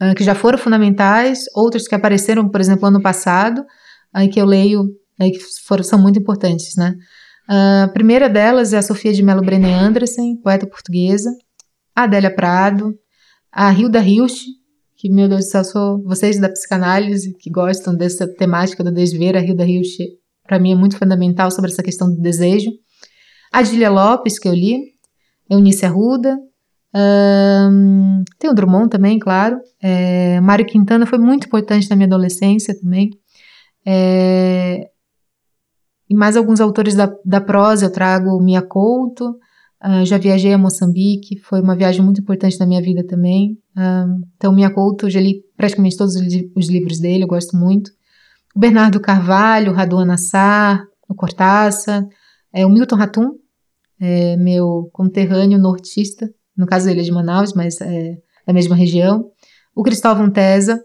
[0.00, 3.64] Uh, que já foram fundamentais, outros que apareceram, por exemplo, ano passado,
[4.14, 6.94] uh, que eu leio, uh, que foram, são muito importantes, né?
[7.48, 11.30] A primeira delas é a Sofia de Mello Brené Andersen, poeta portuguesa,
[11.96, 12.94] a Adélia Prado,
[13.50, 14.44] a Hilda Hilst,
[14.96, 19.36] que, meu Deus do céu, sou vocês da psicanálise que gostam dessa temática do desver,
[19.36, 19.98] a Hilda Hilst
[20.46, 22.70] para mim é muito fundamental sobre essa questão do desejo.
[23.52, 24.78] A Dília Lopes, que eu li,
[25.48, 26.38] Eunice Arruda,
[26.94, 29.58] um, tem o Drummond também, claro.
[29.80, 33.10] É, Mário Quintana foi muito importante na minha adolescência também.
[33.86, 34.88] É,
[36.08, 39.30] e mais alguns autores da, da prosa, eu trago Mia Couto,
[39.84, 43.58] uh, já viajei a Moçambique, foi uma viagem muito importante na minha vida também.
[43.76, 47.90] Uh, então, Mia Couto, já li praticamente todos os livros dele, eu gosto muito
[48.58, 52.04] o Bernardo Carvalho, Raduan Nassar, o Cortaça,
[52.52, 53.30] é, o Milton Ratum,
[54.00, 59.30] é, meu conterrâneo nortista, no caso ele é de Manaus, mas é da mesma região,
[59.76, 60.82] o Cristóvão Tesa,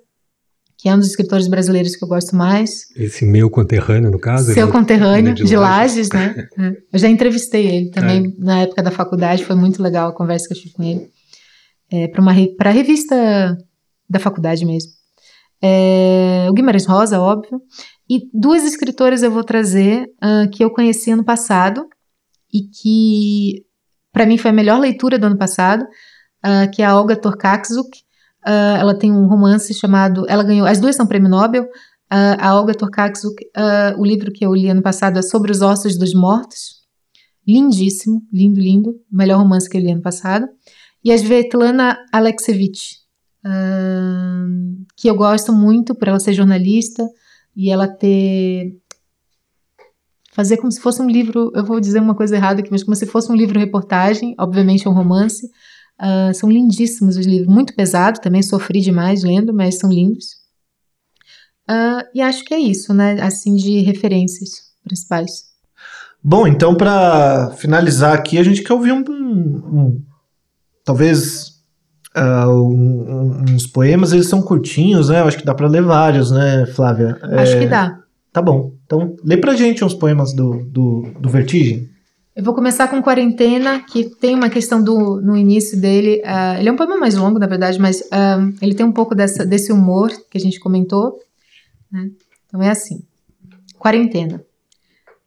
[0.84, 2.88] que é um dos escritores brasileiros que eu gosto mais.
[2.94, 4.54] Esse meu conterrâneo, no caso?
[4.54, 6.36] Seu conterrâneo, é de, de Lages, né?
[6.60, 6.76] É.
[6.92, 8.44] Eu já entrevistei ele também é.
[8.44, 11.10] na época da faculdade, foi muito legal a conversa que eu tive com ele.
[11.90, 13.58] É, para a revista
[14.10, 14.92] da faculdade mesmo
[15.66, 17.62] é, o Guimarães Rosa, óbvio,
[18.10, 21.88] e duas escritoras eu vou trazer uh, que eu conheci ano passado
[22.54, 23.66] e que
[24.12, 28.03] para mim foi a melhor leitura do ano passado, uh, que é a Olga Torkaczuk.
[28.46, 31.68] Uh, ela tem um romance chamado, ela ganhou, as duas são prêmio Nobel.
[32.10, 33.36] a Olga Torkaczuk,
[33.98, 36.84] o livro que eu li ano passado é sobre os ossos dos mortos,
[37.48, 40.48] lindíssimo, lindo, lindo, melhor romance que eu li ano passado.
[41.04, 43.00] E a Svetlana Alexievich,
[44.96, 47.04] que eu gosto muito por ela ser jornalista
[47.56, 48.78] e ela ter
[50.34, 52.96] fazer como se fosse um livro, eu vou dizer uma coisa errada aqui, mas como
[52.96, 55.48] se fosse um livro reportagem, obviamente é um romance,
[56.04, 60.26] Uh, são lindíssimos os livros, muito pesado, também sofri demais lendo, mas são lindos.
[61.70, 63.22] Uh, e acho que é isso, né?
[63.22, 64.50] Assim, de referências
[64.84, 65.46] principais.
[66.22, 70.02] Bom, então para finalizar aqui, a gente quer ouvir um, um, um
[70.84, 71.54] talvez
[72.18, 75.22] uh, um, uns poemas, eles são curtinhos, né?
[75.22, 77.18] Eu acho que dá para ler vários, né, Flávia?
[77.22, 77.60] Acho é...
[77.60, 78.00] que dá.
[78.34, 78.74] Tá bom.
[78.86, 81.93] Então, lê pra gente uns poemas do, do, do Vertigem.
[82.36, 86.20] Eu vou começar com Quarentena, que tem uma questão do, no início dele.
[86.26, 89.14] Uh, ele é um poema mais longo, na verdade, mas uh, ele tem um pouco
[89.14, 91.20] dessa, desse humor que a gente comentou.
[91.92, 92.10] Né?
[92.48, 93.04] Então é assim:
[93.78, 94.44] Quarentena.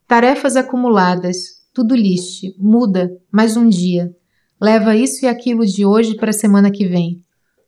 [0.05, 1.37] Tarefas acumuladas,
[1.73, 4.13] tudo lixo, muda, mais um dia.
[4.59, 7.23] Leva isso e aquilo de hoje para a semana que vem.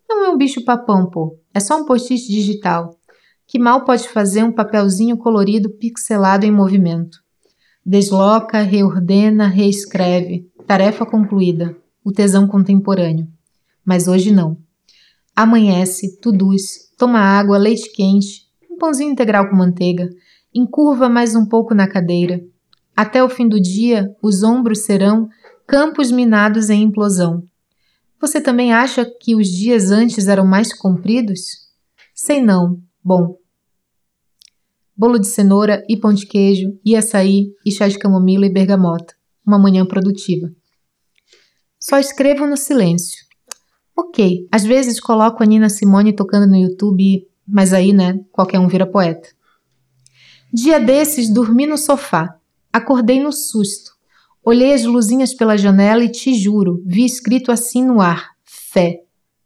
[0.09, 1.39] Não é um bicho papão, pô.
[1.53, 2.93] É só um post-it digital,
[3.47, 7.19] que mal pode fazer um papelzinho colorido pixelado em movimento.
[7.86, 10.49] Desloca, reordena, reescreve.
[10.67, 11.75] Tarefa concluída.
[12.03, 13.27] O tesão contemporâneo.
[13.84, 14.57] Mas hoje não.
[15.36, 20.09] Amanhece, tuduz, toma água, leite quente, um pãozinho integral com manteiga,
[20.53, 22.43] encurva mais um pouco na cadeira.
[22.95, 25.30] Até o fim do dia, os ombros serão
[25.65, 27.43] campos minados em implosão.
[28.19, 31.69] Você também acha que os dias antes eram mais compridos?
[32.13, 32.77] Sei não.
[33.01, 33.38] Bom,
[35.00, 39.16] bolo de cenoura e pão de queijo, e açaí, e chá de camomila e bergamota.
[39.47, 40.52] Uma manhã produtiva.
[41.80, 43.24] Só escrevo no silêncio.
[43.95, 48.68] Ok, às vezes coloco a Nina Simone tocando no YouTube, mas aí, né, qualquer um
[48.68, 49.30] vira poeta.
[50.54, 52.36] Dia desses, dormi no sofá.
[52.74, 53.91] Acordei no susto.
[54.43, 58.97] Olhei as luzinhas pela janela e te juro, vi escrito assim no ar: fé.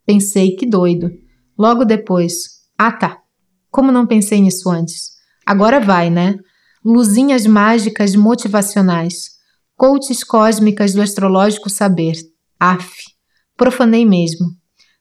[0.03, 1.11] Pensei, que doido.
[1.55, 3.21] Logo depois, ah tá,
[3.69, 5.12] como não pensei nisso antes?
[5.45, 6.35] Agora vai, né?
[6.83, 9.31] Luzinhas mágicas motivacionais.
[9.75, 12.13] Coaches cósmicas do astrológico saber.
[12.59, 12.91] Af.
[13.57, 14.47] Profanei mesmo.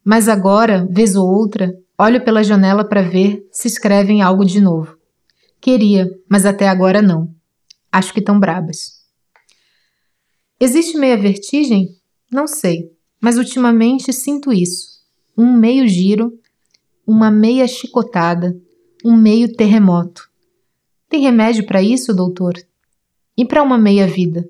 [0.05, 4.97] Mas agora, vez ou outra, olho pela janela para ver se escrevem algo de novo.
[5.61, 7.33] Queria, mas até agora não.
[7.91, 9.03] Acho que tão brabas.
[10.59, 11.89] Existe meia vertigem?
[12.31, 12.91] Não sei,
[13.21, 15.01] mas ultimamente sinto isso.
[15.37, 16.33] Um meio giro,
[17.07, 18.57] uma meia chicotada,
[19.05, 20.32] um meio terremoto.
[21.13, 22.55] Tem remédio para isso, doutor?
[23.37, 24.49] E para uma meia-vida?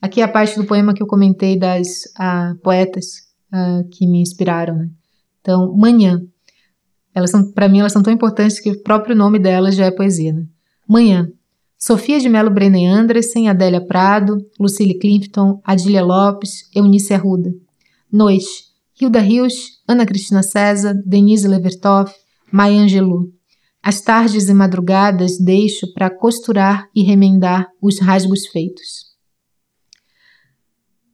[0.00, 4.20] Aqui é a parte do poema que eu comentei das ah, poetas ah, que me
[4.20, 4.76] inspiraram.
[4.76, 4.90] Né?
[5.40, 6.22] Então, Manhã.
[7.12, 9.90] Elas são, para mim, elas são tão importantes que o próprio nome delas já é
[9.90, 10.32] poesia.
[10.32, 10.46] Né?
[10.88, 11.28] Manhã.
[11.76, 17.52] Sofia de Mello Brenner Andressen, Adélia Prado, Lucille Clifton, Adília Lopes, Eunice Arruda.
[18.12, 18.70] Noite.
[18.94, 22.14] Hilda Rios, Ana Cristina César, Denise Levertoff,
[22.52, 23.32] Maya Angelou.
[23.82, 29.12] As tardes e madrugadas deixo para costurar e remendar os rasgos feitos.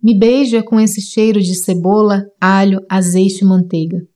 [0.03, 4.07] Me beija com esse cheiro de cebola, alho, azeite e manteiga.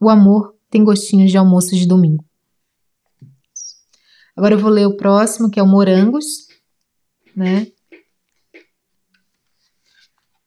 [0.00, 2.24] O amor tem gostinho de almoço de domingo.
[4.36, 6.48] Agora eu vou ler o próximo, que é o Morangos,
[7.36, 7.66] né?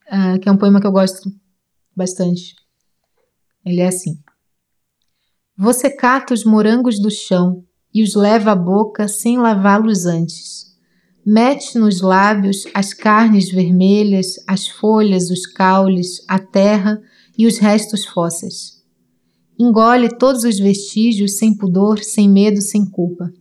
[0.08, 1.32] Ah, que é um poema que eu gosto
[1.96, 2.56] bastante.
[3.66, 4.22] Ele é assim.
[5.56, 10.74] Você cata os morangos do chão e os leva à boca sem lavá-los antes.
[11.24, 17.00] Mete nos lábios as carnes vermelhas, as folhas, os caules, a terra
[17.38, 18.82] e os restos fósseis.
[19.60, 23.32] Engole todos os vestígios sem pudor, sem medo, sem culpa.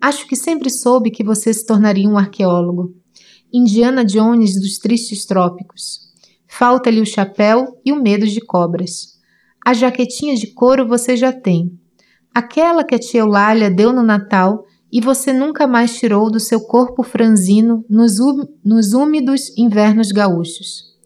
[0.00, 2.96] Acho que sempre soube que você se tornaria um arqueólogo.
[3.52, 6.00] Indiana Jones dos tristes trópicos.
[6.48, 9.17] Falta-lhe o chapéu e o medo de cobras.
[9.68, 11.78] A jaquetinha de couro você já tem.
[12.34, 16.62] Aquela que a tia Eulália deu no Natal e você nunca mais tirou do seu
[16.62, 18.18] corpo franzino nos,
[18.94, 20.96] úmidos invernos gaúchos.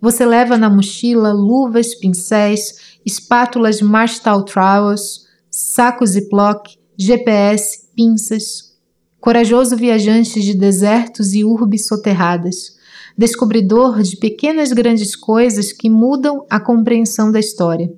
[0.00, 8.76] Você leva na mochila luvas, pincéis, espátulas Marshall Trowels, sacos Ziploc, GPS, pinças.
[9.20, 12.76] Corajoso viajante de desertos e urbes soterradas,
[13.18, 17.92] descobridor de pequenas grandes coisas que mudam a compreensão da história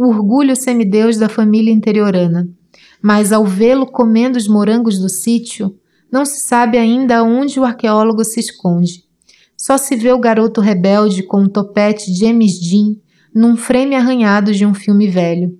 [0.00, 2.48] o orgulho semideus da família interiorana.
[3.02, 5.76] Mas ao vê-lo comendo os morangos do sítio,
[6.10, 9.04] não se sabe ainda onde o arqueólogo se esconde.
[9.54, 12.96] Só se vê o garoto rebelde com um topete James Dean
[13.34, 15.58] num frame arranhado de um filme velho.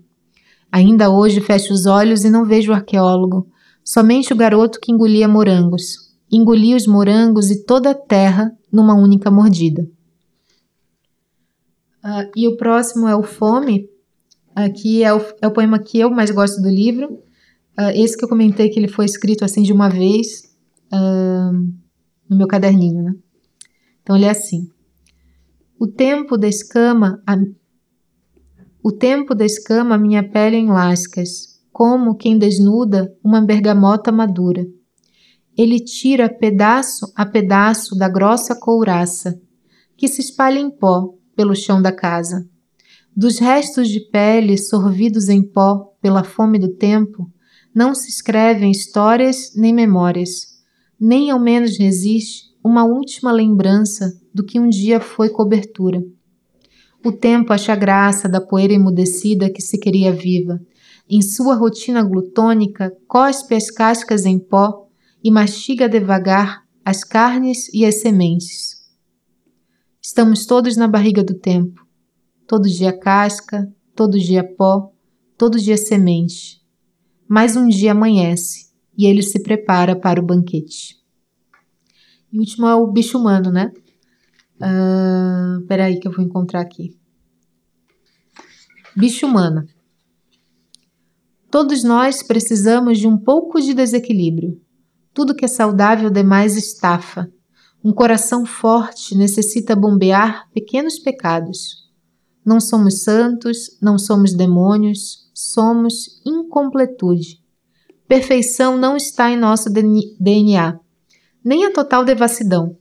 [0.72, 3.46] Ainda hoje fecho os olhos e não vejo o arqueólogo,
[3.84, 6.14] somente o garoto que engolia morangos.
[6.32, 9.86] Engolia os morangos e toda a terra numa única mordida.
[12.02, 13.86] Uh, e o próximo é o Fome,
[14.54, 17.22] Aqui é o, é o poema que eu mais gosto do livro.
[17.78, 20.50] Uh, esse que eu comentei que ele foi escrito assim de uma vez
[20.92, 21.52] uh,
[22.28, 23.14] no meu caderninho, né?
[24.02, 24.68] Então ele é assim:
[25.78, 27.36] O tempo descama a,
[28.82, 34.66] o tempo descama minha pele em lascas, como quem desnuda uma bergamota madura.
[35.56, 39.38] Ele tira pedaço a pedaço da grossa couraça,
[39.96, 42.48] que se espalha em pó pelo chão da casa.
[43.16, 47.30] Dos restos de pele sorvidos em pó pela fome do tempo,
[47.74, 50.60] não se escrevem histórias nem memórias,
[50.98, 56.02] nem ao menos resiste uma última lembrança do que um dia foi cobertura.
[57.04, 60.60] O tempo acha graça da poeira emudecida que se queria viva.
[61.08, 64.86] Em sua rotina glutônica, cospe as cascas em pó
[65.24, 68.80] e mastiga devagar as carnes e as sementes.
[70.00, 71.89] Estamos todos na barriga do tempo.
[72.50, 74.92] Todo dia casca, todo dia pó,
[75.38, 76.60] todo dia semente.
[77.28, 80.96] Mais um dia amanhece e ele se prepara para o banquete.
[82.32, 83.70] E o último é o bicho humano, né?
[84.56, 86.98] Uh, peraí que eu vou encontrar aqui.
[88.96, 89.64] Bicho humano.
[91.52, 94.60] Todos nós precisamos de um pouco de desequilíbrio.
[95.14, 97.30] Tudo que é saudável demais estafa.
[97.84, 101.79] Um coração forte necessita bombear pequenos pecados.
[102.44, 107.40] Não somos santos, não somos demônios, somos incompletude.
[108.08, 110.78] Perfeição não está em nosso DNA,
[111.44, 112.76] nem a total devassidão.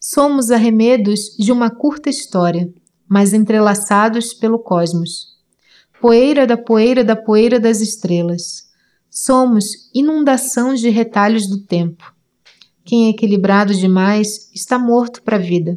[0.00, 2.72] Somos arremedos de uma curta história,
[3.08, 5.36] mas entrelaçados pelo cosmos.
[6.00, 8.66] Poeira da poeira da poeira das estrelas.
[9.10, 12.14] Somos inundação de retalhos do tempo.
[12.84, 15.76] Quem é equilibrado demais está morto para a vida.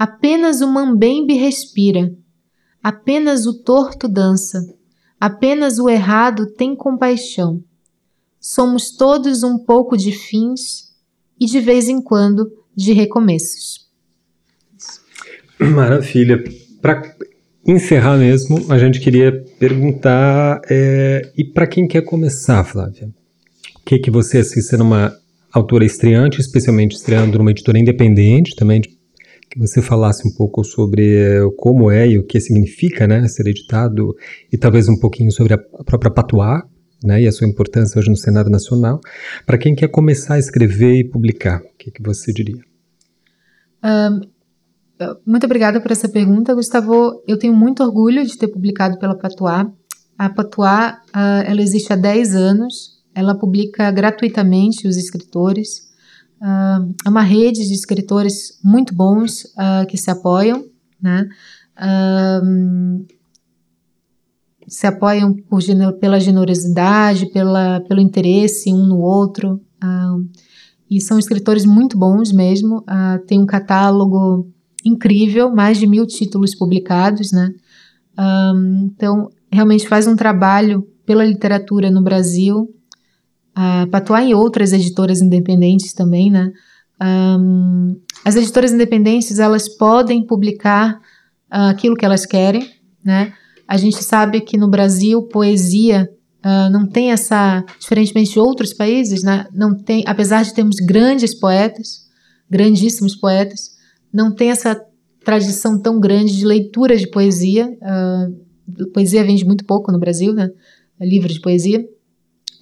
[0.00, 2.10] Apenas o mambembe respira.
[2.82, 4.58] Apenas o torto dança.
[5.20, 7.62] Apenas o errado tem compaixão.
[8.40, 10.94] Somos todos um pouco de fins
[11.38, 13.90] e de vez em quando de recomeços.
[15.60, 16.42] Maravilha.
[16.80, 17.02] Para
[17.66, 23.10] encerrar mesmo, a gente queria perguntar é, e para quem quer começar, Flávia,
[23.76, 25.14] o que que você assim sendo uma
[25.52, 28.80] autora estreante, especialmente estreando numa editora independente, também
[29.50, 33.48] que você falasse um pouco sobre é, como é e o que significa, né, ser
[33.48, 34.14] editado
[34.52, 36.62] e talvez um pouquinho sobre a própria Patuá,
[37.02, 39.00] né, e a sua importância hoje no Senado Nacional.
[39.44, 42.62] Para quem quer começar a escrever e publicar, o que, que você diria?
[43.82, 44.20] Um,
[45.26, 47.22] muito obrigada por essa pergunta, Gustavo.
[47.26, 49.72] Eu tenho muito orgulho de ter publicado pela Patuá.
[50.16, 53.00] A Patuá, uh, ela existe há 10 anos.
[53.14, 55.89] Ela publica gratuitamente os escritores.
[56.40, 60.64] Uh, é uma rede de escritores muito bons uh, que se apoiam,
[61.00, 61.28] né?
[64.68, 65.62] se apoiam por,
[65.98, 69.58] pela generosidade, pela, pelo interesse um no outro.
[70.90, 72.84] e são escritores muito bons mesmo.
[73.26, 74.46] tem um catálogo
[74.84, 77.50] incrível, mais de mil títulos publicados, né?
[78.84, 82.68] Então, realmente faz um trabalho pela literatura no Brasil,
[83.54, 86.50] para atuar em outras editoras independentes também, né?
[87.02, 90.96] Um, as editoras independentes, elas podem publicar
[91.50, 92.68] uh, aquilo que elas querem,
[93.02, 93.32] né?
[93.66, 96.10] A gente sabe que no Brasil, poesia
[96.44, 99.46] uh, não tem essa, diferentemente de outros países, né?
[99.52, 102.06] Não tem, apesar de termos grandes poetas,
[102.50, 103.70] grandíssimos poetas,
[104.12, 104.78] não tem essa
[105.24, 107.68] tradição tão grande de leitura de poesia.
[107.80, 110.50] Uh, poesia vende muito pouco no Brasil, né?
[111.00, 111.82] Livro de poesia.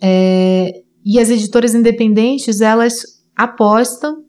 [0.03, 3.03] É, e as editoras independentes, elas
[3.37, 4.25] apostam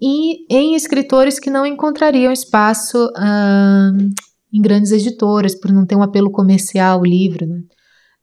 [0.00, 4.08] em, em escritores que não encontrariam espaço uh,
[4.52, 7.62] em grandes editoras, por não ter um apelo comercial o livro, né?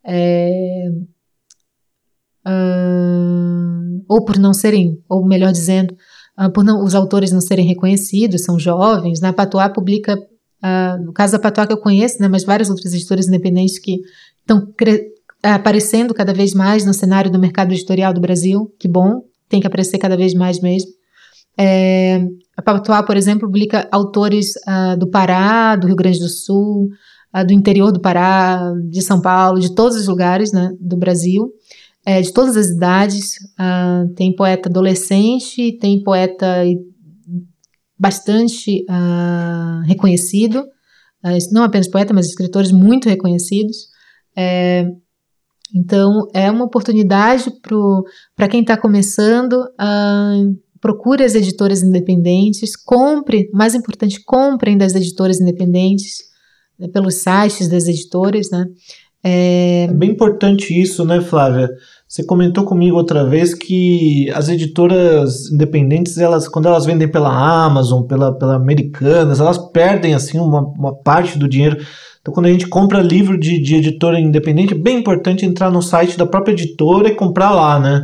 [0.05, 0.89] É,
[2.47, 5.95] uh, ou por não serem, ou melhor dizendo,
[6.39, 9.21] uh, por não, os autores não serem reconhecidos, são jovens.
[9.21, 9.29] Né?
[9.29, 12.93] A Patois publica, uh, no caso da Patois que eu conheço, né, mas várias outras
[12.93, 14.01] editoras independentes que
[14.41, 14.65] estão
[15.43, 18.73] aparecendo cada vez mais no cenário do mercado editorial do Brasil.
[18.79, 20.89] Que bom, tem que aparecer cada vez mais mesmo.
[21.57, 22.19] É,
[22.57, 26.89] a Patois, por exemplo, publica autores uh, do Pará, do Rio Grande do Sul,
[27.47, 31.51] do interior do Pará, de São Paulo, de todos os lugares né, do Brasil
[32.05, 33.35] é, de todas as idades.
[33.59, 36.63] Uh, tem poeta adolescente, tem poeta
[37.97, 40.59] bastante uh, reconhecido,
[41.23, 43.87] uh, não apenas poeta, mas escritores muito reconhecidos.
[44.35, 44.87] É,
[45.73, 47.51] então, é uma oportunidade
[48.35, 49.67] para quem está começando.
[50.79, 56.17] procure as editoras independentes, compre, mais importante, comprem das editoras independentes,
[56.77, 58.65] né, pelos sites das editoras, né?
[59.23, 59.85] É...
[59.89, 61.69] é bem importante isso, né, Flávia?
[62.13, 67.33] Você comentou comigo outra vez que as editoras independentes, elas, quando elas vendem pela
[67.65, 71.75] Amazon, pela, pela Americanas, elas perdem assim uma, uma parte do dinheiro.
[72.21, 75.81] Então, quando a gente compra livro de, de editora independente, é bem importante entrar no
[75.81, 78.03] site da própria editora e comprar lá, né?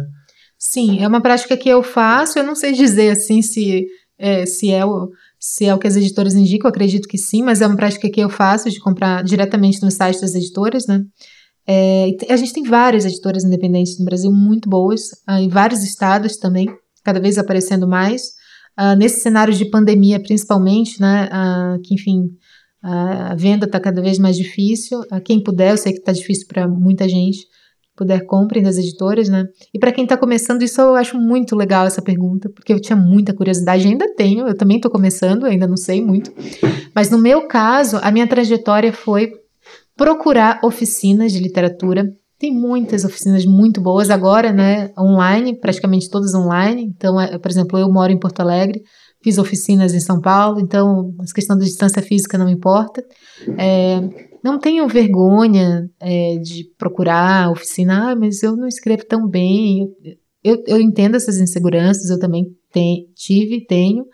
[0.57, 2.39] Sim, é uma prática que eu faço.
[2.39, 3.85] Eu não sei dizer assim se
[4.17, 5.09] é, se é o
[5.39, 8.19] se é o que as editoras indicam, acredito que sim, mas é uma prática que
[8.19, 11.01] eu faço de comprar diretamente no site das editoras, né?
[11.71, 16.35] É, a gente tem várias editoras independentes no Brasil muito boas, ah, em vários estados
[16.35, 16.67] também,
[17.03, 18.39] cada vez aparecendo mais.
[18.79, 21.27] Uh, nesse cenário de pandemia, principalmente, né?
[21.27, 22.21] Uh, que, enfim,
[22.83, 25.01] uh, a venda está cada vez mais difícil.
[25.23, 27.45] quem puder, eu sei que está difícil para muita gente,
[27.95, 29.45] puder, comprem das editoras, né?
[29.71, 32.95] E para quem está começando, isso eu acho muito legal essa pergunta, porque eu tinha
[32.95, 36.33] muita curiosidade, ainda tenho, eu também estou começando, ainda não sei muito.
[36.95, 39.33] Mas no meu caso, a minha trajetória foi
[39.99, 42.05] procurar oficinas de literatura.
[42.39, 44.91] Tem muitas oficinas muito boas agora, né?
[44.97, 46.85] Online, praticamente todas online.
[46.85, 48.81] Então, é, por exemplo, eu moro em Porto Alegre,
[49.21, 53.03] fiz oficinas em São Paulo, então a questão da distância física não importa.
[53.57, 53.99] É,
[54.41, 59.89] não tenho vergonha é, de procurar oficina, ah, mas eu não escrevo tão bem.
[60.41, 64.05] Eu, eu entendo essas inseguranças, eu também te, tive, tenho,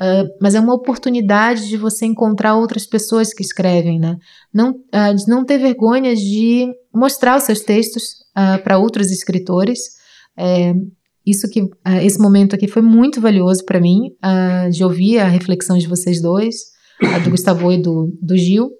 [0.00, 4.16] Uh, mas é uma oportunidade de você encontrar outras pessoas que escrevem, né?
[4.52, 8.04] Não, uh, de não ter vergonha de mostrar os seus textos
[8.34, 9.80] uh, para outros escritores.
[10.38, 10.72] É,
[11.26, 11.68] isso que
[12.02, 14.16] esse momento aqui foi muito valioso para mim,
[14.72, 16.56] de ouvir a reflexão de vocês dois,
[17.14, 18.70] a do Gustavo e do, do Gil.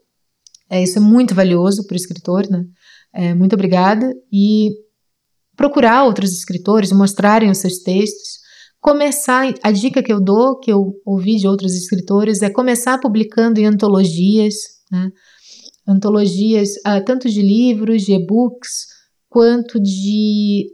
[0.70, 2.64] É, isso é muito valioso para o escritor, né?
[3.12, 4.10] É, muito obrigada.
[4.32, 4.70] E
[5.54, 8.39] procurar outros escritores, mostrarem os seus textos,
[8.80, 13.60] começar, a dica que eu dou, que eu ouvi de outros escritores, é começar publicando
[13.60, 14.54] em antologias,
[14.90, 15.10] né?
[15.86, 18.86] antologias uh, tanto de livros, de e-books,
[19.28, 20.66] quanto de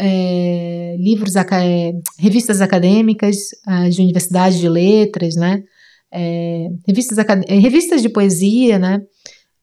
[0.00, 3.36] é, livros, é, revistas acadêmicas,
[3.66, 5.62] uh, de universidade de letras, né?
[6.10, 7.18] É, revistas,
[7.48, 9.00] revistas de poesia, né?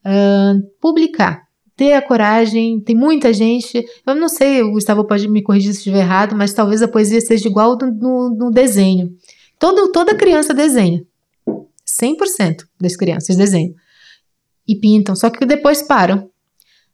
[0.06, 1.45] Uh, publicar
[1.76, 3.84] ter a coragem, tem muita gente.
[4.06, 7.20] Eu não sei, o Gustavo pode me corrigir se estiver errado, mas talvez a poesia
[7.20, 9.10] seja igual no, no, no desenho.
[9.60, 11.04] Todo, toda criança desenha.
[12.02, 13.74] 100% das crianças desenham.
[14.68, 16.30] E pintam, só que depois param.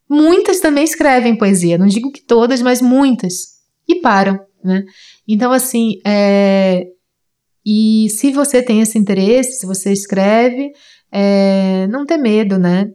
[0.08, 3.60] Muitas também escrevem poesia, não digo que todas, mas muitas.
[3.88, 4.84] E param, né?
[5.26, 6.86] Então, assim, é...
[7.64, 10.72] e se você tem esse interesse, se você escreve,
[11.10, 11.86] é...
[11.86, 12.90] não ter medo, né?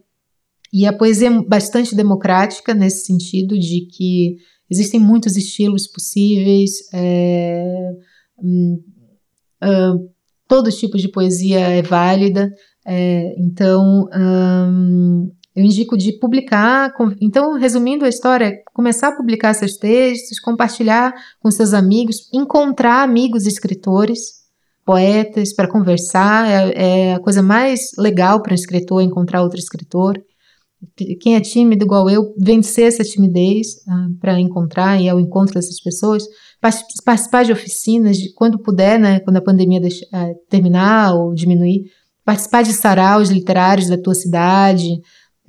[0.72, 4.36] E a poesia é bastante democrática nesse sentido de que
[4.70, 7.64] existem muitos estilos possíveis, é,
[9.62, 10.10] uh,
[10.46, 12.50] todo tipo de poesia é válida,
[12.86, 16.92] é, então um, eu indico de publicar.
[17.20, 23.46] Então, resumindo a história, começar a publicar seus textos, compartilhar com seus amigos, encontrar amigos
[23.46, 24.38] escritores,
[24.84, 30.18] poetas para conversar, é, é a coisa mais legal para um escritor encontrar outro escritor
[31.20, 35.80] quem é tímido igual eu, vencer essa timidez uh, para encontrar e ao encontro dessas
[35.80, 36.24] pessoas,
[36.60, 41.90] participar de oficinas, de, quando puder, né, quando a pandemia deixa, uh, terminar ou diminuir,
[42.24, 45.00] participar de saraus literários da tua cidade,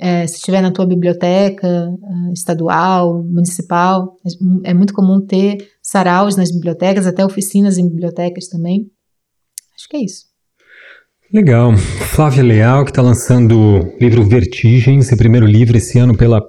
[0.01, 6.37] é, se estiver na tua biblioteca uh, estadual, municipal, é, é muito comum ter saraus
[6.37, 8.89] nas bibliotecas, até oficinas em bibliotecas também.
[9.75, 10.28] Acho que é isso.
[11.31, 11.77] Legal.
[11.77, 16.41] Flávia Leal, que está lançando o livro Vertigem, seu primeiro livro esse ano pela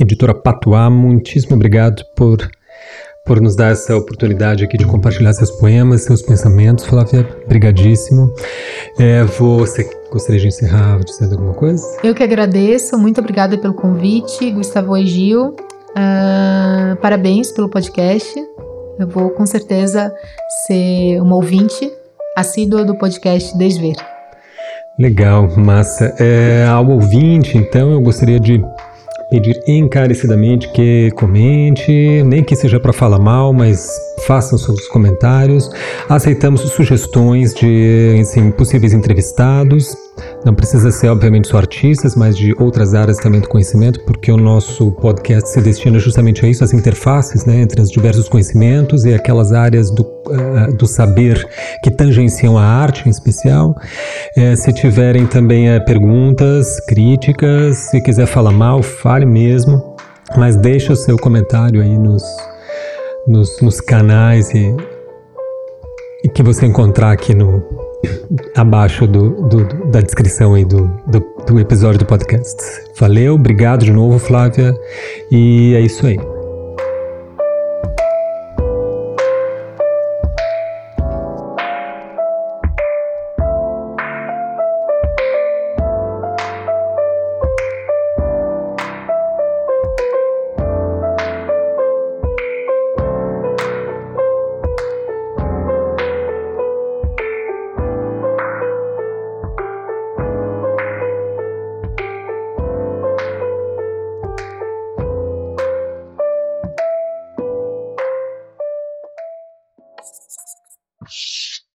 [0.00, 0.88] editora Patuá.
[0.88, 2.38] Muitíssimo obrigado por,
[3.26, 6.86] por nos dar essa oportunidade aqui de compartilhar seus poemas, seus pensamentos.
[6.86, 8.32] Flávia, brigadíssimo.
[8.98, 11.84] É, você gostaria de encerrar dizendo alguma coisa?
[12.02, 12.96] Eu que agradeço.
[12.96, 15.54] Muito obrigada pelo convite, Gustavo e Gil.
[15.90, 18.32] Uh, parabéns pelo podcast.
[18.98, 20.10] Eu vou com certeza
[20.66, 21.90] ser uma ouvinte
[22.34, 24.11] assídua do podcast Desver.
[24.98, 26.14] Legal, massa.
[26.18, 28.62] É, ao ouvinte, então, eu gostaria de
[29.30, 33.88] pedir encarecidamente que comente, nem que seja para falar mal, mas
[34.26, 35.70] façam seus comentários.
[36.06, 39.96] Aceitamos sugestões de assim, possíveis entrevistados.
[40.44, 44.36] Não precisa ser, obviamente, só artistas, mas de outras áreas também do conhecimento, porque o
[44.36, 49.14] nosso podcast se destina justamente a isso, as interfaces né, entre os diversos conhecimentos e
[49.14, 51.48] aquelas áreas do, uh, do saber
[51.82, 53.74] que tangenciam a arte em especial.
[54.36, 59.96] É, se tiverem também uh, perguntas, críticas, se quiser falar mal, fale mesmo,
[60.36, 62.22] mas deixe o seu comentário aí nos,
[63.26, 64.74] nos, nos canais e
[66.28, 67.62] que você encontrar aqui no,
[68.56, 72.56] abaixo do, do, da descrição aí do, do, do, episódio do podcast.
[72.98, 74.74] Valeu, obrigado de novo, Flávia,
[75.30, 76.18] e é isso aí.